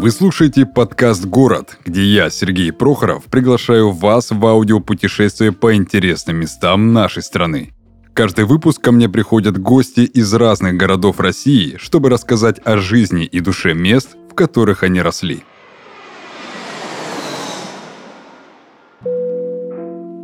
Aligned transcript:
Вы 0.00 0.12
слушаете 0.12 0.64
подкаст 0.64 1.26
«Город», 1.26 1.76
где 1.84 2.02
я, 2.02 2.30
Сергей 2.30 2.72
Прохоров, 2.72 3.24
приглашаю 3.24 3.90
вас 3.90 4.30
в 4.30 4.46
аудиопутешествие 4.46 5.52
по 5.52 5.74
интересным 5.74 6.36
местам 6.36 6.94
нашей 6.94 7.22
страны. 7.22 7.74
Каждый 8.14 8.46
выпуск 8.46 8.80
ко 8.80 8.92
мне 8.92 9.10
приходят 9.10 9.58
гости 9.58 10.00
из 10.00 10.32
разных 10.32 10.78
городов 10.78 11.20
России, 11.20 11.76
чтобы 11.76 12.08
рассказать 12.08 12.62
о 12.64 12.78
жизни 12.78 13.26
и 13.26 13.40
душе 13.40 13.74
мест, 13.74 14.16
в 14.30 14.34
которых 14.34 14.84
они 14.84 15.02
росли. 15.02 15.44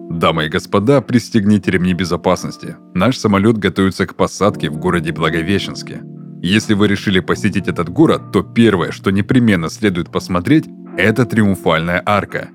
Дамы 0.09 0.47
и 0.47 0.49
господа, 0.49 1.03
пристегните 1.03 1.71
ремни 1.71 1.93
безопасности. 1.93 2.77
Наш 2.95 3.19
самолет 3.19 3.59
готовится 3.59 4.07
к 4.07 4.15
посадке 4.15 4.71
в 4.71 4.79
городе 4.79 5.13
Благовещенске– 5.13 6.01
если 6.47 6.75
вы 6.75 6.89
решили 6.89 7.21
посетить 7.21 7.69
этот 7.69 7.89
город, 7.89 8.31
то 8.33 8.43
первое, 8.43 8.93
что 8.93 9.11
непременно 9.11 9.69
следует 9.69 10.11
посмотреть, 10.11 10.67
это 10.97 11.27
Триумфальная 11.27 12.03
арка. 12.07 12.49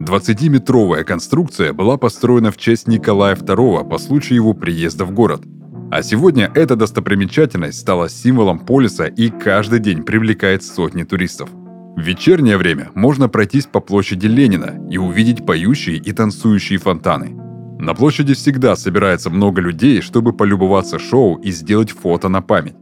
20-метровая 0.00 1.04
конструкция 1.04 1.72
была 1.72 1.96
построена 1.96 2.50
в 2.50 2.56
честь 2.56 2.86
Николая 2.86 3.34
II 3.34 3.88
по 3.88 3.98
случаю 3.98 4.36
его 4.36 4.52
приезда 4.52 5.04
в 5.04 5.12
город. 5.12 5.42
А 5.90 6.02
сегодня 6.02 6.50
эта 6.54 6.76
достопримечательность 6.76 7.78
стала 7.78 8.08
символом 8.08 8.58
полиса 8.58 9.06
и 9.06 9.30
каждый 9.30 9.78
день 9.78 10.02
привлекает 10.02 10.64
сотни 10.64 11.04
туристов. 11.04 11.48
В 11.52 12.00
вечернее 12.00 12.58
время 12.58 12.90
можно 12.94 13.28
пройтись 13.28 13.66
по 13.66 13.80
площади 13.80 14.26
Ленина 14.26 14.74
и 14.90 14.98
увидеть 14.98 15.46
поющие 15.46 15.96
и 15.96 16.12
танцующие 16.12 16.78
фонтаны. 16.78 17.34
На 17.78 17.94
площади 17.94 18.34
всегда 18.34 18.74
собирается 18.74 19.30
много 19.30 19.60
людей, 19.60 20.00
чтобы 20.00 20.32
полюбоваться 20.32 20.98
шоу 20.98 21.36
и 21.36 21.50
сделать 21.52 21.92
фото 21.92 22.28
на 22.28 22.42
память. 22.42 22.74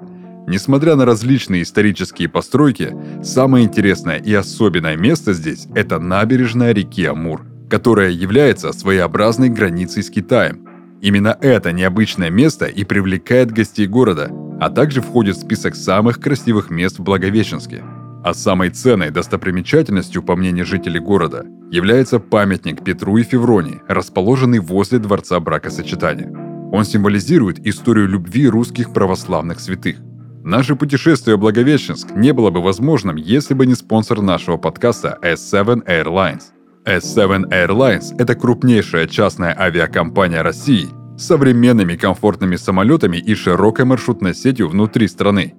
Несмотря 0.46 0.94
на 0.94 1.06
различные 1.06 1.62
исторические 1.62 2.28
постройки, 2.28 2.94
самое 3.22 3.64
интересное 3.64 4.18
и 4.18 4.34
особенное 4.34 4.96
место 4.96 5.32
здесь– 5.32 5.66
это 5.74 5.98
набережная 5.98 6.72
реки 6.72 7.04
Амур, 7.06 7.42
которая 7.70 8.10
является 8.10 8.72
своеобразной 8.72 9.48
границей 9.48 10.02
с 10.02 10.10
Китаем. 10.10 10.68
Именно 11.00 11.36
это 11.40 11.72
необычное 11.72 12.30
место 12.30 12.66
и 12.66 12.84
привлекает 12.84 13.52
гостей 13.52 13.86
города, 13.86 14.30
а 14.60 14.68
также 14.68 15.00
входит 15.00 15.36
в 15.36 15.40
список 15.40 15.74
самых 15.76 16.20
красивых 16.20 16.70
мест 16.70 16.98
в 16.98 17.02
Благовещенске. 17.02 17.82
А 18.22 18.34
самой 18.34 18.70
ценной 18.70 19.10
достопримечательностью, 19.10 20.22
по 20.22 20.36
мнению 20.36 20.66
жителей 20.66 21.00
города, 21.00 21.44
является 21.70 22.18
памятник 22.18 22.84
Петру 22.84 23.16
и 23.16 23.22
Февронии, 23.22 23.80
расположенный 23.88 24.60
возле 24.60 24.98
Дворца 24.98 25.40
бракосочетания. 25.40 26.30
Он 26.70 26.84
символизирует 26.84 27.66
историю 27.66 28.08
любви 28.08 28.46
русских 28.46 28.92
православных 28.92 29.60
святых– 29.60 29.96
Наше 30.44 30.76
путешествие 30.76 31.36
в 31.36 31.40
Благовещенск 31.40 32.10
не 32.14 32.32
было 32.32 32.50
бы 32.50 32.60
возможным, 32.60 33.16
если 33.16 33.54
бы 33.54 33.64
не 33.64 33.74
спонсор 33.74 34.20
нашего 34.20 34.58
подкаста 34.58 35.18
S7 35.22 35.86
Airlines. 35.86 36.42
S7 36.84 37.48
Airlines– 37.48 38.14
это 38.18 38.34
крупнейшая 38.34 39.06
частная 39.06 39.58
авиакомпания 39.58 40.42
России 40.42 40.88
с 41.16 41.28
современными 41.28 41.96
комфортными 41.96 42.56
самолетами 42.56 43.16
и 43.16 43.34
широкой 43.34 43.86
маршрутной 43.86 44.34
сетью 44.34 44.68
внутри 44.68 45.08
страны. 45.08 45.54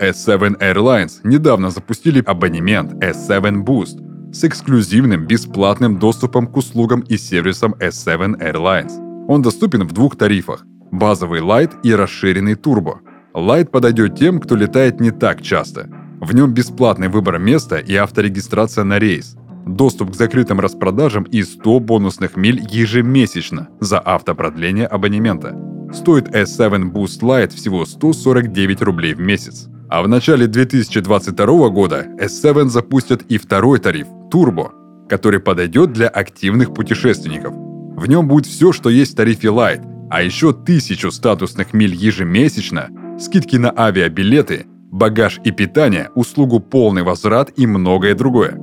S7 0.00 0.58
Airlines 0.58 1.20
недавно 1.22 1.68
запустили 1.68 2.22
абонемент 2.24 2.94
S7 2.94 3.62
Boost 3.62 4.32
с 4.32 4.42
эксклюзивным 4.42 5.26
бесплатным 5.26 5.98
доступом 5.98 6.46
к 6.46 6.56
услугам 6.56 7.00
и 7.00 7.18
сервисам 7.18 7.74
S7 7.74 8.40
Airlines. 8.40 9.26
Он 9.28 9.42
доступен 9.42 9.86
в 9.86 9.92
двух 9.92 10.16
тарифах– 10.16 10.64
базовый 10.90 11.42
Light 11.42 11.72
и 11.82 11.94
расширенный 11.94 12.54
Turbo– 12.54 13.00
Light 13.40 13.66
подойдет 13.66 14.16
тем, 14.16 14.40
кто 14.40 14.56
летает 14.56 15.00
не 15.00 15.10
так 15.10 15.42
часто. 15.42 15.88
В 16.20 16.34
нем 16.34 16.52
бесплатный 16.52 17.08
выбор 17.08 17.38
места 17.38 17.78
и 17.78 17.94
авторегистрация 17.94 18.84
на 18.84 18.98
рейс. 18.98 19.36
Доступ 19.66 20.12
к 20.12 20.14
закрытым 20.14 20.60
распродажам 20.60 21.24
и 21.24 21.42
100 21.42 21.80
бонусных 21.80 22.36
миль 22.36 22.60
ежемесячно 22.70 23.68
за 23.80 23.98
автопродление 23.98 24.86
абонемента. 24.86 25.56
Стоит 25.92 26.28
S7 26.28 26.92
Boost 26.92 27.20
Lite 27.22 27.54
всего 27.54 27.84
149 27.84 28.82
рублей 28.82 29.14
в 29.14 29.20
месяц. 29.20 29.68
А 29.88 30.02
в 30.02 30.08
начале 30.08 30.46
2022 30.46 31.68
года 31.70 32.06
S7 32.18 32.68
запустят 32.68 33.22
и 33.22 33.38
второй 33.38 33.80
тариф– 33.80 34.06
Turbo, 34.32 34.70
который 35.08 35.40
подойдет 35.40 35.92
для 35.92 36.08
активных 36.08 36.72
путешественников. 36.74 37.54
В 37.54 38.06
нем 38.06 38.28
будет 38.28 38.46
все, 38.46 38.72
что 38.72 38.88
есть 38.88 39.14
в 39.14 39.16
тарифе 39.16 39.48
Lite, 39.48 39.84
а 40.10 40.22
еще 40.22 40.52
тысячу 40.52 41.10
статусных 41.10 41.72
миль 41.72 41.94
ежемесячно 41.94 42.88
скидки 43.20 43.56
на 43.56 43.72
авиабилеты, 43.76 44.66
багаж 44.90 45.40
и 45.44 45.50
питание, 45.50 46.10
услугу 46.14 46.60
полный 46.60 47.02
возврат 47.02 47.52
и 47.56 47.66
многое 47.66 48.14
другое. 48.14 48.58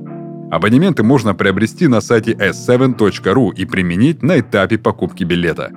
Абонементы 0.50 1.02
можно 1.02 1.34
приобрести 1.34 1.86
на 1.88 2.00
сайте 2.00 2.32
s7.ru 2.32 3.54
и 3.54 3.64
применить 3.66 4.22
на 4.22 4.40
этапе 4.40 4.78
покупки 4.78 5.24
билета. 5.24 5.70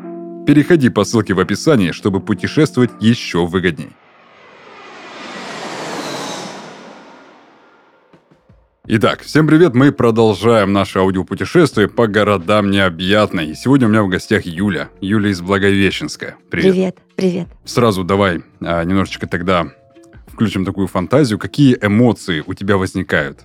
Переходи 0.48 0.90
по 0.90 1.04
ссылке 1.04 1.34
в 1.34 1.40
описании, 1.40 1.92
чтобы 1.92 2.20
путешествовать 2.20 2.92
еще 3.00 3.46
выгоднее. 3.46 3.92
Итак, 8.88 9.22
всем 9.22 9.48
привет, 9.48 9.76
мы 9.76 9.92
продолжаем 9.92 10.74
наше 10.74 11.00
аудиопутешествие 11.00 11.88
по 11.88 12.08
городам 12.08 12.72
необъятной. 12.72 13.52
И 13.52 13.56
сегодня 13.56 13.88
у 13.88 13.92
меня 13.92 14.04
в 14.04 14.10
гостях 14.10 14.46
Юля, 14.46 14.90
Юля 15.00 15.30
из 15.30 15.40
Благовещенска. 15.40 16.36
Привет. 16.50 16.74
Привет, 16.74 17.00
привет. 17.22 17.48
Сразу 17.66 18.04
давай 18.04 18.42
а, 18.62 18.84
немножечко 18.84 19.28
тогда 19.28 19.68
включим 20.26 20.66
такую 20.66 20.88
фантазию. 20.88 21.38
Какие 21.38 21.78
эмоции 21.80 22.44
у 22.46 22.56
тебя 22.56 22.78
возникают 22.78 23.42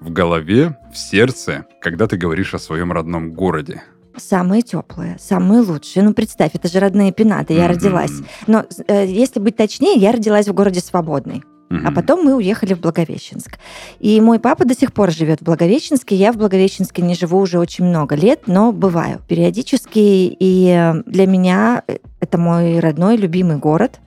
в 0.00 0.12
голове, 0.12 0.76
в 0.92 0.98
сердце, 0.98 1.64
когда 1.80 2.06
ты 2.06 2.18
говоришь 2.18 2.52
о 2.52 2.58
своем 2.58 2.92
родном 2.92 3.32
городе? 3.32 3.82
Самые 4.16 4.60
теплые, 4.60 5.16
самые 5.18 5.62
лучшие. 5.62 6.02
Ну, 6.02 6.12
представь, 6.12 6.50
это 6.54 6.68
же 6.68 6.78
родные 6.78 7.12
пенаты, 7.12 7.54
я 7.54 7.64
mm-hmm. 7.64 7.68
родилась. 7.68 8.12
Но, 8.46 8.66
э, 8.86 9.06
если 9.06 9.40
быть 9.40 9.56
точнее, 9.56 9.94
я 9.94 10.12
родилась 10.12 10.46
в 10.46 10.52
городе 10.52 10.80
Свободный. 10.80 11.42
А 11.84 11.92
потом 11.92 12.24
мы 12.24 12.34
уехали 12.34 12.74
в 12.74 12.80
Благовещенск. 12.80 13.58
И 14.00 14.20
мой 14.20 14.38
папа 14.38 14.64
до 14.64 14.74
сих 14.74 14.92
пор 14.92 15.10
живет 15.10 15.40
в 15.40 15.44
Благовещенске. 15.44 16.14
Я 16.14 16.32
в 16.32 16.36
Благовещенске 16.36 17.02
не 17.02 17.14
живу 17.14 17.38
уже 17.38 17.58
очень 17.58 17.84
много 17.84 18.14
лет, 18.14 18.42
но 18.46 18.72
бываю 18.72 19.20
периодически. 19.26 19.98
И 20.38 20.92
для 21.06 21.26
меня 21.26 21.82
это 22.20 22.38
мой 22.38 22.78
родной, 22.80 23.16
любимый 23.16 23.56
город. 23.56 24.00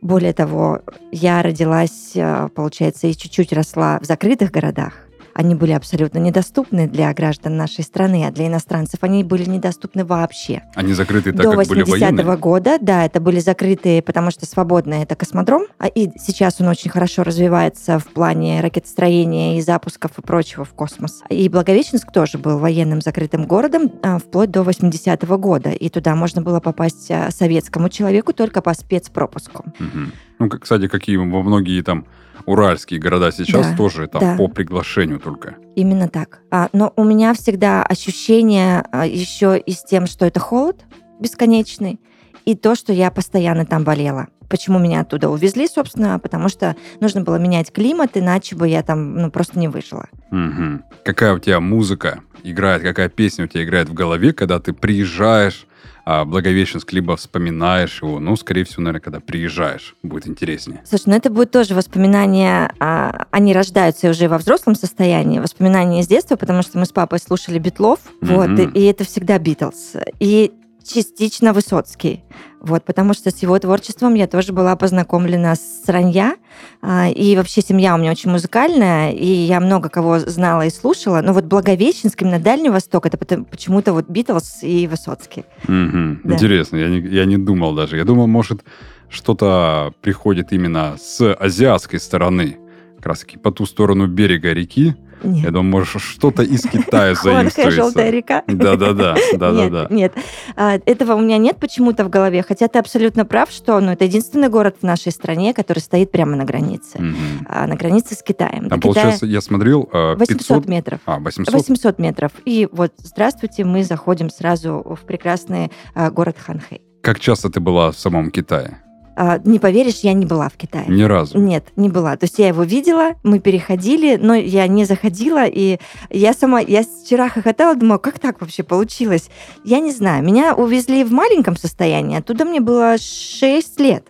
Более 0.00 0.32
того, 0.32 0.80
я 1.10 1.42
родилась, 1.42 2.12
э, 2.14 2.48
получается, 2.54 3.08
и 3.08 3.16
чуть-чуть 3.16 3.52
росла 3.52 3.98
в 4.00 4.04
закрытых 4.04 4.52
городах 4.52 5.07
они 5.38 5.54
были 5.54 5.70
абсолютно 5.70 6.18
недоступны 6.18 6.88
для 6.88 7.14
граждан 7.14 7.56
нашей 7.56 7.84
страны, 7.84 8.24
а 8.26 8.32
для 8.32 8.48
иностранцев 8.48 8.98
они 9.02 9.22
были 9.22 9.44
недоступны 9.44 10.04
вообще. 10.04 10.62
Они 10.74 10.94
закрыты 10.94 11.32
так, 11.32 11.42
До 11.42 11.52
как 11.52 11.68
были 11.68 11.84
военные? 11.84 12.24
До 12.24 12.36
года, 12.36 12.78
да, 12.80 13.04
это 13.04 13.20
были 13.20 13.38
закрытые, 13.38 14.02
потому 14.02 14.32
что 14.32 14.46
свободный 14.46 15.04
это 15.04 15.14
космодром, 15.14 15.66
а 15.78 15.86
и 15.86 16.10
сейчас 16.18 16.60
он 16.60 16.66
очень 16.66 16.90
хорошо 16.90 17.22
развивается 17.22 18.00
в 18.00 18.06
плане 18.08 18.60
ракетостроения 18.60 19.58
и 19.58 19.60
запусков 19.60 20.18
и 20.18 20.22
прочего 20.22 20.64
в 20.64 20.70
космос. 20.70 21.22
И 21.28 21.48
Благовещенск 21.48 22.10
тоже 22.10 22.36
был 22.36 22.58
военным 22.58 23.00
закрытым 23.00 23.46
городом 23.46 23.92
а, 24.02 24.18
вплоть 24.18 24.50
до 24.50 24.62
80-го 24.62 25.38
года, 25.38 25.70
и 25.70 25.88
туда 25.88 26.16
можно 26.16 26.42
было 26.42 26.58
попасть 26.58 27.12
а, 27.12 27.30
советскому 27.30 27.90
человеку 27.90 28.32
только 28.32 28.60
по 28.60 28.74
спецпропуску. 28.74 29.66
Угу. 29.78 30.10
Ну, 30.40 30.48
кстати, 30.48 30.88
какие 30.88 31.16
во 31.16 31.24
многие 31.24 31.82
там 31.82 32.06
уральские 32.46 33.00
города 33.00 33.30
сейчас 33.32 33.70
да, 33.70 33.76
тоже 33.76 34.06
там 34.06 34.20
да. 34.20 34.36
по 34.36 34.48
приглашению 34.48 35.20
только. 35.20 35.56
Именно 35.74 36.08
так. 36.08 36.40
А, 36.50 36.68
но 36.72 36.92
у 36.96 37.04
меня 37.04 37.34
всегда 37.34 37.82
ощущение 37.82 38.84
а, 38.92 39.06
еще 39.06 39.58
и 39.58 39.72
с 39.72 39.82
тем, 39.82 40.06
что 40.06 40.26
это 40.26 40.40
холод 40.40 40.84
бесконечный, 41.20 42.00
и 42.44 42.54
то, 42.54 42.74
что 42.74 42.92
я 42.92 43.10
постоянно 43.10 43.66
там 43.66 43.84
болела. 43.84 44.28
Почему 44.48 44.78
меня 44.78 45.00
оттуда 45.00 45.28
увезли, 45.28 45.66
собственно, 45.66 46.18
потому 46.18 46.48
что 46.48 46.76
нужно 47.00 47.20
было 47.20 47.36
менять 47.36 47.70
климат, 47.70 48.12
иначе 48.14 48.56
бы 48.56 48.66
я 48.66 48.82
там 48.82 49.16
ну, 49.16 49.30
просто 49.30 49.58
не 49.58 49.68
выжила. 49.68 50.06
Угу. 50.30 50.82
Какая 51.04 51.34
у 51.34 51.38
тебя 51.38 51.60
музыка 51.60 52.20
играет, 52.42 52.82
какая 52.82 53.10
песня 53.10 53.44
у 53.44 53.48
тебя 53.48 53.64
играет 53.64 53.88
в 53.90 53.94
голове, 53.94 54.32
когда 54.32 54.58
ты 54.60 54.72
приезжаешь 54.72 55.66
а 56.10 56.24
Благовещенск 56.24 56.90
либо 56.94 57.18
вспоминаешь 57.18 58.00
его, 58.00 58.18
ну, 58.18 58.34
скорее 58.34 58.64
всего, 58.64 58.82
наверное, 58.82 59.02
когда 59.02 59.20
приезжаешь, 59.20 59.94
будет 60.02 60.26
интереснее. 60.26 60.80
Слушай, 60.86 61.02
ну 61.08 61.16
это 61.16 61.28
будет 61.28 61.50
тоже 61.50 61.74
воспоминания, 61.74 62.72
а, 62.80 63.26
они 63.30 63.52
рождаются 63.52 64.08
уже 64.08 64.26
во 64.26 64.38
взрослом 64.38 64.74
состоянии, 64.74 65.38
воспоминания 65.38 66.02
с 66.02 66.06
детства, 66.06 66.36
потому 66.36 66.62
что 66.62 66.78
мы 66.78 66.86
с 66.86 66.92
папой 66.92 67.18
слушали 67.18 67.58
Битлов, 67.58 67.98
mm-hmm. 68.22 68.34
вот, 68.34 68.74
и, 68.74 68.80
и 68.80 68.84
это 68.86 69.04
всегда 69.04 69.38
Битлз. 69.38 69.96
И 70.18 70.52
частично 70.88 71.52
Высоцкий. 71.52 72.24
Вот, 72.60 72.84
потому 72.84 73.14
что 73.14 73.30
с 73.30 73.38
его 73.38 73.58
творчеством 73.58 74.14
я 74.14 74.26
тоже 74.26 74.52
была 74.52 74.74
познакомлена 74.74 75.54
с 75.54 75.84
ранья. 75.86 76.36
А, 76.82 77.08
и 77.08 77.36
вообще 77.36 77.62
семья 77.62 77.94
у 77.94 77.98
меня 77.98 78.10
очень 78.10 78.30
музыкальная, 78.30 79.12
и 79.12 79.26
я 79.26 79.60
много 79.60 79.88
кого 79.88 80.18
знала 80.18 80.66
и 80.66 80.70
слушала. 80.70 81.20
Но 81.20 81.32
вот 81.32 81.44
Благовещенск, 81.44 82.22
именно 82.22 82.40
Дальний 82.40 82.70
Восток, 82.70 83.06
это 83.06 83.16
почему-то 83.16 83.92
вот 83.92 84.08
Битлз 84.08 84.62
и 84.62 84.88
Высоцкий. 84.88 85.44
Угу. 85.64 86.20
Да. 86.24 86.34
Интересно, 86.34 86.76
я 86.76 86.88
не, 86.88 87.00
я 87.00 87.26
не 87.26 87.38
думал 87.38 87.74
даже. 87.74 87.96
Я 87.96 88.04
думал, 88.04 88.26
может, 88.26 88.64
что-то 89.08 89.92
приходит 90.00 90.52
именно 90.52 90.96
с 90.98 91.32
азиатской 91.34 92.00
стороны 92.00 92.58
как 92.96 93.06
раз 93.06 93.20
таки 93.20 93.38
по 93.38 93.52
ту 93.52 93.64
сторону 93.64 94.08
берега 94.08 94.52
реки. 94.52 94.96
Нет. 95.22 95.44
Я 95.44 95.50
думаю, 95.50 95.70
может, 95.70 96.02
что-то 96.02 96.42
из 96.42 96.62
Китая 96.62 97.14
Хуанхэ, 97.16 97.70
желтая 97.70 98.10
заимствуется. 98.10 98.10
река. 98.10 98.42
Да-да-да, 98.46 99.14
Нет, 99.32 99.38
да-да-да. 99.38 99.86
нет. 99.90 100.12
А, 100.56 100.78
Этого 100.86 101.14
у 101.14 101.20
меня 101.20 101.38
нет 101.38 101.58
почему-то 101.58 102.04
в 102.04 102.10
голове, 102.10 102.42
хотя 102.42 102.68
ты 102.68 102.78
абсолютно 102.78 103.24
прав, 103.24 103.50
что 103.50 103.80
ну, 103.80 103.92
это 103.92 104.04
единственный 104.04 104.48
город 104.48 104.76
в 104.80 104.84
нашей 104.84 105.12
стране, 105.12 105.54
который 105.54 105.80
стоит 105.80 106.10
прямо 106.10 106.36
на 106.36 106.44
границе, 106.44 107.00
а, 107.48 107.66
на 107.66 107.76
границе 107.76 108.14
с 108.14 108.22
Китаем. 108.22 108.68
Там, 108.68 108.80
получается, 108.80 109.26
я 109.26 109.40
смотрел, 109.40 109.88
э, 109.92 110.14
800 110.14 110.38
500... 110.38 110.68
метров. 110.68 111.00
А, 111.06 111.18
800? 111.18 111.54
800 111.54 111.98
метров. 111.98 112.32
И 112.44 112.68
вот, 112.72 112.92
здравствуйте, 112.98 113.64
мы 113.64 113.84
заходим 113.84 114.30
сразу 114.30 114.84
в 115.00 115.06
прекрасный 115.06 115.70
а, 115.94 116.10
город 116.10 116.36
Ханхэй. 116.38 116.82
Как 117.02 117.20
часто 117.20 117.48
ты 117.50 117.60
была 117.60 117.90
в 117.92 117.98
самом 117.98 118.30
Китае? 118.30 118.82
А, 119.20 119.40
Не 119.42 119.58
поверишь, 119.58 120.00
я 120.04 120.12
не 120.12 120.24
была 120.24 120.48
в 120.48 120.56
Китае. 120.56 120.84
Ни 120.86 121.02
разу. 121.02 121.38
Нет, 121.38 121.64
не 121.74 121.88
была. 121.88 122.16
То 122.16 122.24
есть 122.24 122.38
я 122.38 122.46
его 122.46 122.62
видела, 122.62 123.14
мы 123.24 123.40
переходили, 123.40 124.14
но 124.14 124.32
я 124.32 124.68
не 124.68 124.84
заходила, 124.84 125.44
и 125.44 125.80
я 126.08 126.32
сама, 126.32 126.60
я 126.60 126.84
вчера 126.84 127.28
хохотала, 127.28 127.74
думала, 127.74 127.98
как 127.98 128.20
так 128.20 128.40
вообще 128.40 128.62
получилось? 128.62 129.28
Я 129.64 129.80
не 129.80 129.90
знаю. 129.90 130.22
Меня 130.22 130.54
увезли 130.54 131.02
в 131.02 131.10
маленьком 131.10 131.56
состоянии, 131.56 132.16
оттуда 132.16 132.44
мне 132.44 132.60
было 132.60 132.96
6 132.96 133.80
лет. 133.80 134.06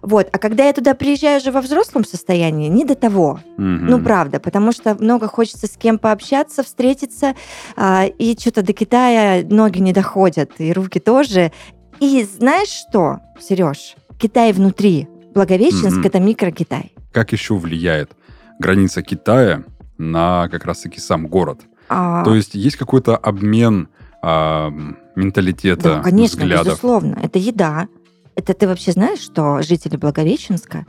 Вот. 0.00 0.30
А 0.32 0.38
когда 0.38 0.64
я 0.64 0.72
туда 0.72 0.94
приезжаю 0.94 1.40
уже 1.40 1.50
во 1.50 1.60
взрослом 1.60 2.06
состоянии, 2.06 2.68
не 2.68 2.86
до 2.86 2.94
того. 2.94 3.40
Мгм. 3.58 3.86
Ну, 3.86 4.02
правда, 4.02 4.40
потому 4.40 4.72
что 4.72 4.94
много 4.94 5.28
хочется 5.28 5.66
с 5.66 5.76
кем 5.76 5.98
пообщаться, 5.98 6.62
встретиться, 6.62 7.34
а, 7.76 8.06
и 8.06 8.34
что-то 8.38 8.62
до 8.62 8.72
Китая 8.72 9.44
ноги 9.46 9.80
не 9.80 9.92
доходят, 9.92 10.52
и 10.56 10.72
руки 10.72 11.00
тоже. 11.00 11.52
И 12.00 12.22
знаешь 12.24 12.68
что, 12.68 13.18
Сереж? 13.38 13.96
Китай 14.18 14.52
внутри. 14.52 15.08
Благовещенск 15.34 15.98
Мгм. 15.98 16.06
это 16.06 16.18
микро-Китай. 16.20 16.92
Как 17.12 17.32
еще 17.32 17.54
влияет 17.54 18.10
граница 18.58 19.02
Китая 19.02 19.62
на 19.98 20.48
как 20.48 20.64
раз-таки 20.64 21.00
сам 21.00 21.26
город? 21.28 21.60
А, 21.88 22.24
То 22.24 22.34
есть 22.34 22.54
есть 22.54 22.76
какой-то 22.76 23.16
обмен 23.16 23.88
а, 24.20 24.70
менталитета, 25.14 25.82
да, 25.96 26.02
конечно, 26.02 26.38
взглядов? 26.42 26.66
безусловно. 26.66 27.18
Это 27.22 27.38
еда. 27.38 27.86
Это 28.34 28.52
ты 28.52 28.66
вообще 28.66 28.90
знаешь, 28.92 29.20
что 29.20 29.62
жители 29.62 29.96
Благовещенска, 29.96 30.86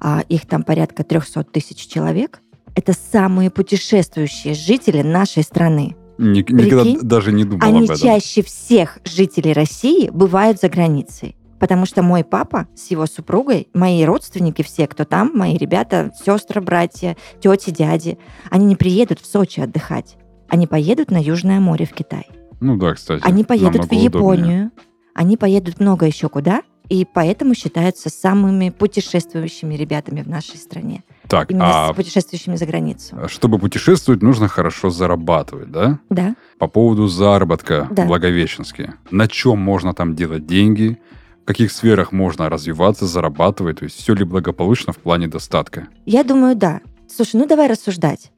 а, 0.00 0.22
их 0.28 0.46
там 0.46 0.64
порядка 0.64 1.04
300 1.04 1.44
тысяч 1.44 1.86
человек, 1.86 2.40
это 2.74 2.92
самые 2.92 3.50
путешествующие 3.50 4.54
жители 4.54 5.02
нашей 5.02 5.44
страны. 5.44 5.94
Ни- 6.18 6.38
никогда 6.38 6.82
Прикинь, 6.82 6.98
даже 7.00 7.32
не 7.32 7.44
думал 7.44 7.64
Они 7.64 7.78
об 7.78 7.84
этом. 7.84 7.96
чаще 7.96 8.42
всех 8.42 8.98
жителей 9.04 9.52
России 9.52 10.10
бывают 10.10 10.60
за 10.60 10.68
границей. 10.68 11.36
Потому 11.58 11.86
что 11.86 12.02
мой 12.02 12.24
папа 12.24 12.66
с 12.74 12.90
его 12.90 13.06
супругой, 13.06 13.68
мои 13.74 14.04
родственники 14.04 14.62
все, 14.62 14.86
кто 14.86 15.04
там, 15.04 15.30
мои 15.34 15.56
ребята, 15.56 16.12
сестры, 16.24 16.60
братья, 16.60 17.16
тети, 17.40 17.70
дяди, 17.70 18.18
они 18.50 18.66
не 18.66 18.76
приедут 18.76 19.20
в 19.20 19.26
Сочи 19.26 19.60
отдыхать. 19.60 20.16
Они 20.48 20.66
поедут 20.66 21.10
на 21.10 21.18
Южное 21.22 21.60
море 21.60 21.86
в 21.86 21.92
Китай. 21.92 22.26
Ну 22.60 22.76
да, 22.76 22.94
кстати. 22.94 23.22
Они 23.24 23.44
поедут 23.44 23.86
в 23.86 23.90
намного 23.92 24.16
удобнее. 24.16 24.44
Японию. 24.44 24.70
Они 25.14 25.36
поедут 25.36 25.80
много 25.80 26.06
еще 26.06 26.28
куда. 26.28 26.62
И 26.90 27.06
поэтому 27.06 27.54
считаются 27.54 28.10
самыми 28.10 28.68
путешествующими 28.68 29.74
ребятами 29.74 30.20
в 30.20 30.28
нашей 30.28 30.56
стране. 30.58 31.02
Так, 31.28 31.50
Именно 31.50 31.88
а 31.88 31.92
с 31.92 31.96
путешествующими 31.96 32.56
за 32.56 32.66
границу. 32.66 33.16
чтобы 33.28 33.58
путешествовать, 33.58 34.20
нужно 34.22 34.48
хорошо 34.48 34.90
зарабатывать, 34.90 35.70
да? 35.70 35.98
Да. 36.10 36.36
По 36.58 36.68
поводу 36.68 37.06
заработка 37.06 37.88
Да. 37.90 38.04
в 38.04 38.08
Благовещенске. 38.08 38.94
На 39.10 39.28
чем 39.28 39.58
можно 39.60 39.94
там 39.94 40.14
делать 40.14 40.46
деньги? 40.46 40.98
В 41.44 41.46
каких 41.46 41.72
сферах 41.72 42.10
можно 42.10 42.48
развиваться, 42.48 43.04
зарабатывать? 43.04 43.80
То 43.80 43.84
есть 43.84 44.00
все 44.00 44.14
ли 44.14 44.24
благополучно 44.24 44.94
в 44.94 44.96
плане 44.96 45.28
достатка? 45.28 45.88
Я 46.06 46.24
думаю, 46.24 46.56
да. 46.56 46.80
Слушай, 47.06 47.36
ну 47.36 47.46
давай 47.46 47.68
рассуждать. 47.68 48.32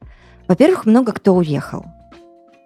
Во-первых, 0.49 0.85
много 0.85 1.13
кто 1.13 1.33
уехал. 1.33 1.85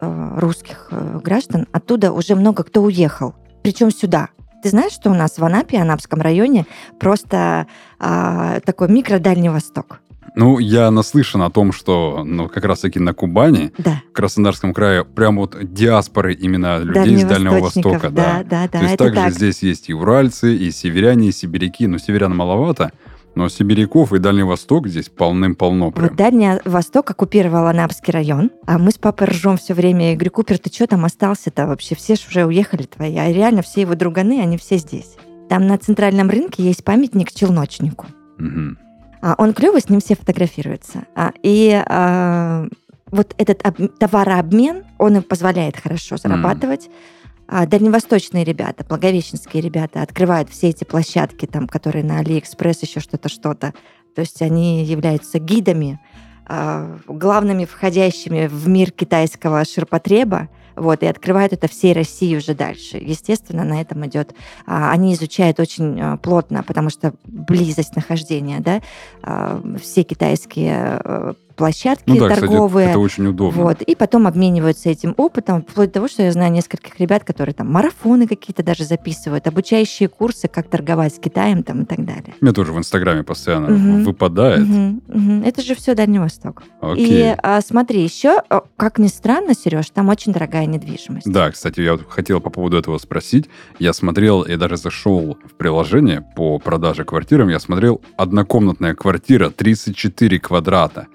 Э, 0.01 0.39
Русских 0.39 0.87
э, 0.89 1.19
граждан. 1.23 1.67
Оттуда 1.71 2.11
уже 2.11 2.33
много 2.33 2.63
кто 2.63 2.81
уехал. 2.81 3.35
Причем 3.61 3.91
сюда. 3.91 4.29
Ты 4.63 4.69
знаешь, 4.69 4.93
что 4.93 5.11
у 5.11 5.13
нас 5.13 5.37
в 5.37 5.45
Анапе, 5.45 5.77
Анапском 5.77 6.21
районе, 6.21 6.65
просто 6.99 7.67
а, 7.99 8.59
такой 8.61 8.89
микро-Дальний 8.89 9.49
Восток? 9.49 10.00
Ну, 10.35 10.59
я 10.59 10.89
наслышан 10.91 11.41
о 11.41 11.49
том, 11.49 11.71
что 11.73 12.23
ну, 12.25 12.47
как 12.47 12.63
раз-таки 12.63 12.99
на 12.99 13.13
Кубани, 13.13 13.71
Да. 13.77 14.01
в 14.09 14.13
Краснодарском 14.13 14.73
крае, 14.73 15.03
прям 15.03 15.37
вот 15.37 15.57
диаспоры 15.73 16.33
именно 16.33 16.79
людей 16.79 17.17
с 17.17 17.23
Дальнего 17.23 17.59
Востока. 17.59 18.09
Да, 18.09 18.43
да, 18.49 18.63
да, 18.63 18.67
То 18.67 18.77
есть 18.79 18.93
это 18.93 19.05
также 19.05 19.21
так. 19.21 19.33
здесь 19.33 19.61
есть 19.63 19.89
и 19.89 19.93
уральцы, 19.93 20.55
и 20.55 20.71
северяне, 20.71 21.29
и 21.29 21.31
сибиряки. 21.31 21.87
Ну, 21.87 21.97
северян 21.97 22.35
маловато, 22.35 22.91
но 23.35 23.49
сибиряков 23.49 24.13
и 24.13 24.19
Дальний 24.19 24.43
Восток 24.43 24.87
здесь 24.87 25.09
полным-полно 25.09 25.91
прям. 25.91 26.07
Вот 26.07 26.15
Дальний 26.17 26.59
Восток 26.65 27.11
оккупировал 27.11 27.67
Анапский 27.67 28.13
район, 28.13 28.51
а 28.65 28.77
мы 28.77 28.91
с 28.91 28.97
папой 28.97 29.27
ржем 29.27 29.57
все 29.57 29.73
время. 29.73 30.11
Я 30.11 30.15
говорю, 30.15 30.31
Купер, 30.31 30.59
ты 30.59 30.69
что 30.71 30.87
там 30.87 31.03
остался-то 31.03 31.67
вообще? 31.67 31.95
Все 31.95 32.15
ж 32.15 32.25
уже 32.29 32.45
уехали 32.45 32.83
твои, 32.83 33.17
а 33.17 33.31
реально 33.31 33.61
все 33.63 33.81
его 33.81 33.95
друганы, 33.95 34.41
они 34.41 34.57
все 34.57 34.77
здесь. 34.77 35.15
Там 35.49 35.67
на 35.67 35.77
центральном 35.77 36.29
рынке 36.29 36.63
есть 36.63 36.83
памятник 36.85 37.31
челночнику. 37.33 38.05
Мгм. 38.37 38.77
А, 39.21 39.35
Он 39.37 39.53
клевый, 39.53 39.81
с 39.81 39.89
ним 39.89 39.99
все 39.99 40.15
фотографируются. 40.15 41.03
А, 41.15 41.31
И 41.43 41.71
а, 41.85 42.67
вот 43.11 43.33
этот 43.37 43.65
об- 43.65 43.97
товарообмен, 43.99 44.83
он 44.97 45.17
им 45.17 45.23
позволяет 45.23 45.77
хорошо 45.77 46.17
зарабатывать. 46.17 46.89
А 47.47 47.65
Дальневосточные 47.65 48.43
ребята, 48.45 48.85
благовещенские 48.87 49.61
ребята 49.61 50.01
открывают 50.01 50.49
все 50.49 50.69
эти 50.69 50.85
площадки, 50.85 51.45
там, 51.45 51.67
которые 51.67 52.03
на 52.05 52.19
Алиэкспресс, 52.19 52.81
еще 52.83 52.99
что-то, 53.01 53.27
что-то. 53.27 53.73
То 54.15 54.21
есть 54.21 54.41
они 54.41 54.83
являются 54.85 55.37
гидами, 55.39 55.99
главными 57.07 57.65
входящими 57.65 58.47
в 58.47 58.67
мир 58.67 58.91
китайского 58.91 59.65
ширпотреба, 59.65 60.47
вот, 60.75 61.03
и 61.03 61.07
открывают 61.07 61.53
это 61.53 61.67
всей 61.67 61.93
России 61.93 62.35
уже 62.35 62.53
дальше. 62.53 62.97
Естественно, 62.97 63.63
на 63.63 63.81
этом 63.81 64.05
идет... 64.05 64.33
а, 64.65 64.91
Они 64.91 65.13
изучают 65.13 65.59
очень 65.59 65.99
а, 65.99 66.17
плотно, 66.17 66.63
потому 66.63 66.89
что 66.89 67.13
близость 67.25 67.95
нахождения, 67.95 68.59
да, 68.59 68.81
а, 69.21 69.61
все 69.79 70.03
китайские 70.03 71.35
площадки 71.61 72.03
Ну 72.07 72.15
да, 72.17 72.29
кстати, 72.29 72.39
торговые. 72.49 72.89
это 72.89 72.97
очень 72.99 73.27
удобно. 73.27 73.61
Вот, 73.63 73.81
и 73.83 73.95
потом 73.95 74.25
обмениваются 74.25 74.89
этим 74.89 75.13
опытом, 75.17 75.61
вплоть 75.61 75.89
до 75.89 75.93
того, 75.93 76.07
что 76.07 76.23
я 76.23 76.31
знаю 76.31 76.51
нескольких 76.51 76.99
ребят, 76.99 77.23
которые 77.23 77.53
там 77.53 77.71
марафоны 77.71 78.25
какие-то 78.27 78.63
даже 78.63 78.83
записывают, 78.83 79.45
обучающие 79.45 80.09
курсы, 80.09 80.47
как 80.47 80.67
торговать 80.69 81.13
с 81.15 81.19
Китаем 81.19 81.61
там 81.61 81.83
и 81.83 81.85
так 81.85 82.03
далее. 82.03 82.33
Мне 82.41 82.51
тоже 82.51 82.73
в 82.73 82.77
Инстаграме 82.79 83.23
постоянно 83.23 83.69
Мгм. 83.69 84.03
выпадает. 84.05 84.67
Мгм, 84.67 85.01
мгм. 85.07 85.43
Это 85.43 85.61
же 85.61 85.75
все 85.75 85.93
Дальний 85.93 86.17
Восток. 86.19 86.63
Окей. 86.81 87.31
И 87.31 87.35
а, 87.43 87.61
смотри, 87.61 88.01
еще, 88.03 88.41
как 88.75 88.97
ни 88.97 89.07
странно, 89.07 89.53
Сереж, 89.53 89.91
там 89.91 90.09
очень 90.09 90.33
дорогая 90.33 90.65
недвижимость. 90.65 91.31
Да, 91.31 91.51
кстати, 91.51 91.81
я 91.81 91.99
хотел 92.09 92.41
по 92.41 92.49
поводу 92.49 92.77
этого 92.77 92.97
спросить. 92.97 93.49
Я 93.77 93.93
смотрел, 93.93 94.45
я 94.47 94.57
даже 94.57 94.77
зашел 94.77 95.37
в 95.45 95.53
приложение 95.53 96.25
по 96.35 96.57
продаже 96.57 97.03
квартирам, 97.03 97.49
я 97.49 97.59
смотрел 97.59 98.01
однокомнатная 98.17 98.95
квартира 98.95 99.51
34 99.51 100.39
квадрата, 100.39 101.05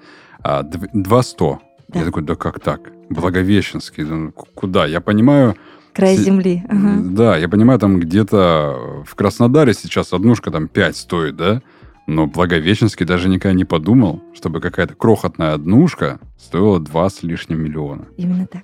а, 0.47 0.63
дв- 0.63 0.89
200. 0.93 1.59
Да. 1.89 1.99
Я 1.99 2.05
такой, 2.05 2.23
да 2.23 2.35
как 2.35 2.59
так? 2.59 2.91
Благовещенский, 3.09 4.03
ну, 4.03 4.31
куда? 4.31 4.85
Я 4.85 5.01
понимаю, 5.01 5.55
Край 5.93 6.15
Си- 6.17 6.23
земли. 6.23 6.63
ага. 6.69 7.01
да, 7.01 7.37
я 7.37 7.49
понимаю, 7.49 7.79
там 7.79 7.99
где-то 7.99 9.03
в 9.05 9.15
Краснодаре 9.15 9.73
сейчас 9.73 10.13
однушка 10.13 10.51
там 10.51 10.67
5 10.67 10.95
стоит, 10.95 11.35
да? 11.35 11.61
Но 12.07 12.27
Благовещенский 12.27 13.05
даже 13.05 13.27
никогда 13.29 13.53
не 13.57 13.65
подумал, 13.65 14.21
чтобы 14.33 14.61
какая-то 14.61 14.93
крохотная 14.95 15.53
однушка 15.53 16.19
стоила 16.37 16.79
2 16.79 17.09
с 17.09 17.23
лишним 17.23 17.61
миллиона. 17.63 18.05
Именно 18.17 18.47
так. 18.47 18.63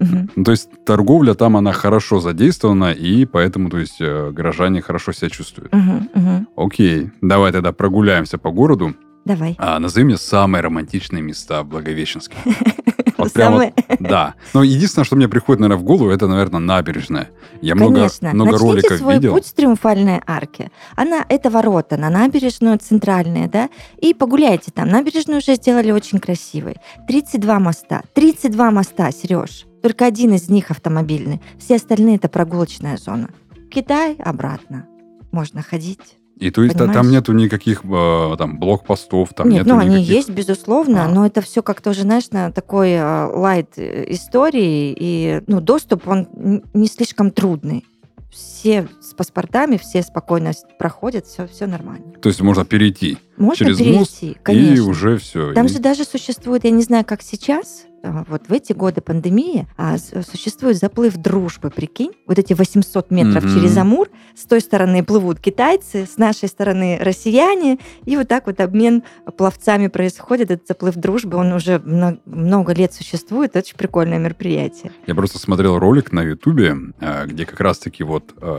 Мгм. 0.00 0.30
Ну, 0.34 0.44
то 0.44 0.50
есть 0.50 0.68
торговля 0.84 1.34
там, 1.34 1.56
она 1.56 1.72
хорошо 1.72 2.20
задействована, 2.20 2.92
и 2.92 3.26
поэтому, 3.26 3.68
то 3.70 3.78
есть, 3.78 4.00
э, 4.00 4.30
горожане 4.32 4.80
хорошо 4.82 5.12
себя 5.12 5.28
чувствуют. 5.30 5.72
Мгм, 5.72 6.08
мгм. 6.14 6.48
Окей, 6.56 7.10
давай 7.20 7.52
тогда 7.52 7.72
прогуляемся 7.72 8.38
по 8.38 8.50
городу. 8.50 8.94
Давай. 9.24 9.54
А, 9.58 9.78
назови 9.78 10.04
мне 10.04 10.16
самые 10.16 10.62
романтичные 10.62 11.22
места 11.22 11.62
в 11.62 11.68
Благовещенске. 11.68 12.36
Вот 13.20 13.34
прям 13.34 13.54
вот, 13.54 13.74
да. 13.98 14.34
Но 14.54 14.62
единственное, 14.62 15.04
что 15.04 15.14
мне 15.14 15.28
приходит, 15.28 15.60
наверное, 15.60 15.78
в 15.78 15.84
голову, 15.84 16.08
это, 16.08 16.26
наверное, 16.26 16.60
набережная. 16.60 17.28
Я 17.60 17.74
много, 17.74 17.96
Конечно. 17.96 18.30
много 18.32 18.52
Начните 18.52 18.70
роликов 18.70 18.98
свой 18.98 19.14
видел. 19.16 19.34
путь 19.34 19.46
с 19.46 19.52
Триумфальной 19.52 20.22
арки. 20.26 20.70
Она, 20.96 21.26
это 21.28 21.50
ворота 21.50 21.98
на 21.98 22.08
набережную 22.08 22.78
центральные, 22.78 23.48
да, 23.48 23.68
и 23.98 24.14
погуляйте 24.14 24.70
там. 24.70 24.88
Набережную 24.88 25.38
уже 25.40 25.54
сделали 25.56 25.90
очень 25.90 26.18
красивой. 26.18 26.76
32 27.08 27.58
моста. 27.58 28.02
32 28.14 28.70
моста, 28.70 29.10
Сереж. 29.10 29.66
Только 29.82 30.06
один 30.06 30.32
из 30.32 30.48
них 30.48 30.70
автомобильный. 30.70 31.42
Все 31.58 31.76
остальные 31.76 32.16
это 32.16 32.30
прогулочная 32.30 32.96
зона. 32.96 33.28
Китай 33.70 34.14
обратно. 34.14 34.86
Можно 35.30 35.62
ходить. 35.62 36.16
И 36.40 36.50
то 36.50 36.62
есть 36.62 36.76
там 36.76 36.88
Понимаешь? 36.88 37.10
нету 37.10 37.32
никаких 37.32 37.82
э, 37.84 38.34
там 38.38 38.58
блокпостов, 38.58 39.34
там 39.34 39.48
Нет, 39.50 39.66
нету 39.66 39.74
ну 39.74 39.78
они 39.80 39.96
никаких... 39.96 40.10
есть, 40.10 40.30
безусловно, 40.30 41.04
А. 41.04 41.08
но 41.08 41.26
это 41.26 41.42
все 41.42 41.62
как-то 41.62 41.90
уже, 41.90 42.02
знаешь, 42.02 42.30
на 42.30 42.50
такой 42.50 42.92
э, 42.92 43.24
лайт 43.26 43.74
э, 43.76 44.06
истории, 44.08 44.96
и 44.98 45.42
ну, 45.46 45.60
доступ, 45.60 46.08
он 46.08 46.62
не 46.72 46.86
слишком 46.88 47.30
трудный. 47.30 47.84
все 48.30 48.88
с 49.02 49.12
паспортами, 49.12 49.76
все 49.76 50.02
спокойно 50.02 50.52
проходят, 50.78 51.26
все, 51.26 51.46
все 51.46 51.66
нормально. 51.66 52.12
То 52.22 52.28
есть 52.28 52.40
можно 52.40 52.64
перейти 52.64 53.18
можно 53.36 53.66
через 53.66 53.78
перейти, 53.78 53.98
мост, 53.98 54.24
конечно. 54.42 54.74
и 54.74 54.78
уже 54.80 55.18
все. 55.18 55.52
Там 55.52 55.66
и... 55.66 55.68
же 55.68 55.78
даже 55.78 56.04
существует, 56.04 56.64
я 56.64 56.70
не 56.70 56.82
знаю, 56.82 57.04
как 57.04 57.22
сейчас, 57.22 57.84
а, 57.84 57.89
вот 58.02 58.48
в 58.48 58.52
эти 58.52 58.72
годы 58.72 59.00
пандемии 59.00 59.66
а, 59.76 59.96
существует 59.98 60.76
заплыв 60.78 61.16
дружбы, 61.16 61.70
прикинь, 61.70 62.12
вот 62.26 62.38
эти 62.38 62.52
800 62.54 63.10
метров 63.10 63.44
Мгм. 63.44 63.54
через 63.54 63.76
Амур, 63.76 64.08
с 64.34 64.44
той 64.44 64.60
стороны 64.60 65.04
плывут 65.04 65.38
китайцы, 65.40 66.06
с 66.06 66.16
нашей 66.16 66.48
стороны 66.48 66.98
россияне, 67.00 67.78
и 68.04 68.16
вот 68.16 68.28
так 68.28 68.46
вот 68.46 68.60
обмен 68.60 69.02
пловцами 69.36 69.88
происходит, 69.88 70.50
этот 70.50 70.66
заплыв 70.68 70.94
дружбы, 70.96 71.36
он 71.36 71.52
уже 71.52 71.78
мно- 71.78 72.18
много 72.24 72.72
лет 72.72 72.92
существует, 72.94 73.54
очень 73.56 73.76
прикольное 73.76 74.18
мероприятие. 74.18 74.92
Я 75.06 75.14
просто 75.14 75.38
смотрел 75.38 75.78
ролик 75.78 76.12
на 76.12 76.22
Ютубе, 76.22 76.76
э, 77.00 77.26
где 77.26 77.44
как 77.44 77.60
раз-таки 77.60 78.02
вот 78.04 78.34
э, 78.40 78.58